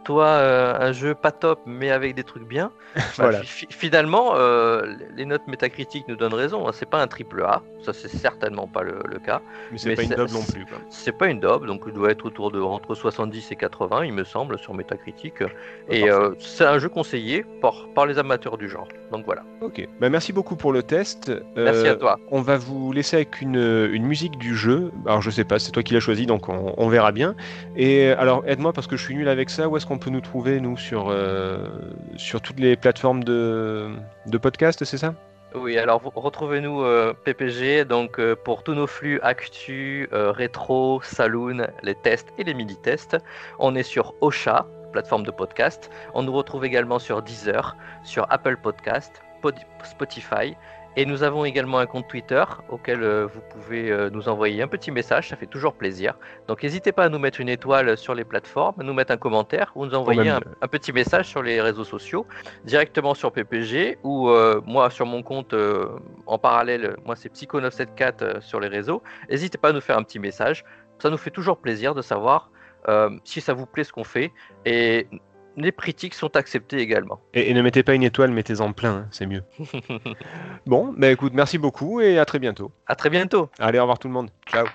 toi 0.03 0.27
un 0.27 0.91
jeu 0.91 1.13
pas 1.13 1.31
top 1.31 1.61
mais 1.67 1.91
avec 1.91 2.15
des 2.15 2.23
trucs 2.23 2.47
bien. 2.47 2.71
Bah, 3.17 3.25
voilà. 3.25 3.41
finalement, 3.43 4.33
les 5.15 5.25
notes 5.25 5.45
métacritiques 5.47 6.07
nous 6.07 6.15
donnent 6.15 6.22
raison. 6.31 6.67
Hein. 6.67 6.71
C'est 6.73 6.89
pas 6.89 7.01
un 7.01 7.07
triple 7.07 7.43
A, 7.43 7.61
ça 7.81 7.93
c'est 7.93 8.07
certainement 8.07 8.67
pas 8.67 8.83
le, 8.83 8.93
cas. 9.25 9.41
Mais 9.71 9.77
c'est 9.77 9.95
pas 9.95 10.03
une 10.03 10.09
daube 10.09 10.31
non 10.31 10.43
plus. 10.43 10.65
C'est 10.89 11.17
pas 11.17 11.27
une 11.27 11.39
daube, 11.39 11.65
donc 11.65 11.81
il 11.87 11.93
doit 11.93 12.11
être 12.11 12.25
autour 12.25 12.51
de 12.51 12.61
entre 12.61 12.95
70 12.95 13.51
et 13.51 13.55
80, 13.55 14.05
il 14.05 14.13
me 14.13 14.23
semble, 14.23 14.57
sur 14.59 14.73
Metacritic. 14.73 15.35
Et 15.89 16.09
euh, 16.09 16.33
c'est 16.39 16.65
un 16.65 16.79
jeu 16.79 16.89
conseillé 16.89 17.45
par, 17.61 17.87
par 17.95 18.05
les 18.05 18.17
amateurs 18.19 18.57
du 18.57 18.69
genre. 18.69 18.87
Donc 19.11 19.25
voilà. 19.25 19.43
Ok, 19.61 19.87
bah, 19.99 20.09
merci 20.09 20.33
beaucoup 20.33 20.55
pour 20.55 20.71
le 20.71 20.83
test. 20.83 21.31
merci 21.55 21.87
à 21.87 21.91
euh, 21.91 21.95
toi. 21.95 22.19
On 22.31 22.41
va 22.41 22.57
vous 22.57 22.91
laisser 22.91 23.17
avec 23.17 23.41
une, 23.41 23.89
une 23.91 24.05
musique 24.05 24.37
du 24.37 24.55
jeu. 24.55 24.91
Alors 25.05 25.21
je 25.21 25.29
sais 25.29 25.43
pas, 25.43 25.59
c'est 25.59 25.71
toi 25.71 25.83
qui 25.83 25.93
l'as 25.93 25.99
choisi, 25.99 26.25
donc 26.25 26.49
on, 26.49 26.87
verra 26.89 27.11
bien. 27.11 27.35
Et 27.75 28.09
alors 28.11 28.43
aide-moi 28.45 28.73
parce 28.73 28.87
que 28.87 28.97
je 28.97 29.03
suis 29.03 29.15
nul 29.15 29.27
avec 29.27 29.49
ça. 29.49 29.67
Où 29.67 29.77
est-ce 29.77 29.85
qu'on 29.85 29.97
peut 29.97 30.09
nous 30.09 30.21
trouver, 30.21 30.59
nous, 30.59 30.77
sur, 30.77 31.07
euh, 31.09 31.67
sur 32.17 32.41
toutes 32.41 32.59
les 32.59 32.75
plateformes 32.75 33.23
de, 33.23 33.89
de 34.27 34.37
podcast, 34.37 34.83
c'est 34.83 34.97
ça? 34.97 35.13
Oui, 35.55 35.77
alors 35.77 36.01
retrouvez-nous 36.15 36.83
PPG 37.23 37.85
donc 37.85 38.19
pour 38.43 38.63
tous 38.63 38.73
nos 38.73 38.87
flux 38.87 39.19
actu, 39.21 40.07
rétro, 40.11 41.01
saloon, 41.03 41.67
les 41.81 41.95
tests 41.95 42.33
et 42.37 42.43
les 42.43 42.53
mini-tests. 42.53 43.17
On 43.59 43.75
est 43.75 43.83
sur 43.83 44.13
Ocha, 44.21 44.65
plateforme 44.91 45.23
de 45.23 45.31
podcast. 45.31 45.89
On 46.13 46.23
nous 46.23 46.33
retrouve 46.33 46.65
également 46.65 46.99
sur 46.99 47.21
Deezer, 47.21 47.75
sur 48.03 48.25
Apple 48.31 48.57
Podcast, 48.57 49.21
Spotify 49.83 50.55
et 50.95 51.05
nous 51.05 51.23
avons 51.23 51.45
également 51.45 51.79
un 51.79 51.85
compte 51.85 52.07
Twitter 52.07 52.43
auquel 52.69 53.01
euh, 53.03 53.25
vous 53.25 53.41
pouvez 53.49 53.91
euh, 53.91 54.09
nous 54.09 54.29
envoyer 54.29 54.61
un 54.61 54.67
petit 54.67 54.91
message, 54.91 55.29
ça 55.29 55.35
fait 55.35 55.47
toujours 55.47 55.73
plaisir. 55.73 56.15
Donc 56.47 56.63
n'hésitez 56.63 56.91
pas 56.91 57.05
à 57.05 57.09
nous 57.09 57.19
mettre 57.19 57.39
une 57.39 57.49
étoile 57.49 57.97
sur 57.97 58.13
les 58.13 58.23
plateformes, 58.23 58.79
à 58.79 58.83
nous 58.83 58.93
mettre 58.93 59.11
un 59.11 59.17
commentaire 59.17 59.71
ou 59.75 59.85
nous 59.85 59.95
envoyer 59.95 60.29
un, 60.29 60.67
petit 60.67 60.93
message 60.93 61.27
sur 61.27 61.41
les 61.41 61.61
réseaux 61.61 61.83
sociaux, 61.83 62.25
directement 62.65 63.13
sur 63.13 63.31
PPG 63.31 63.99
ou 64.03 64.29
euh, 64.29 64.61
moi 64.65 64.89
sur 64.89 65.05
mon 65.05 65.23
compte 65.23 65.55
en 66.25 66.37
parallèle, 66.37 66.95
moi 67.05 67.15
c'est 67.15 67.31
Psycho974 67.33 68.41
sur 68.41 68.59
les 68.59 68.67
réseaux. 68.67 69.01
N'hésitez 69.29 69.57
pas 69.57 69.69
à 69.69 69.73
nous 69.73 69.81
faire 69.81 69.97
un 69.97 70.03
petit 70.03 70.19
message, 70.19 70.63
ça 70.99 71.09
nous 71.09 71.17
fait 71.17 71.31
toujours 71.31 71.57
plaisir 71.57 71.95
de 71.95 72.01
savoir 72.01 72.49
si 73.23 73.39
ça 73.39 73.53
vous 73.53 73.65
plaît 73.65 73.85
ce 73.85 73.93
qu'on 73.93 74.03
fait 74.03 74.31
et 74.65 75.07
les 75.57 75.71
critiques 75.71 76.13
sont 76.13 76.35
acceptées 76.35 76.77
également. 76.77 77.19
Et, 77.33 77.53
ne 77.53 77.61
mettez 77.61 77.83
pas 77.83 77.93
une 77.93 78.03
étoile, 78.03 78.31
mettez-en 78.31 78.73
plein, 78.73 78.95
hein, 78.95 79.07
c'est 79.11 79.25
mieux. 79.25 79.43
bon, 80.65 80.93
bah 80.97 81.09
écoute, 81.09 81.33
merci 81.33 81.57
beaucoup 81.57 82.01
et 82.01 82.19
à 82.19 82.25
très 82.25 82.39
bientôt. 82.39 82.71
À 82.87 82.95
très 82.95 83.09
bientôt. 83.09 83.49
Allez, 83.59 83.79
au 83.79 83.83
revoir 83.83 83.99
tout 83.99 84.07
le 84.07 84.13
monde. 84.13 84.29
Ciao. 84.47 84.65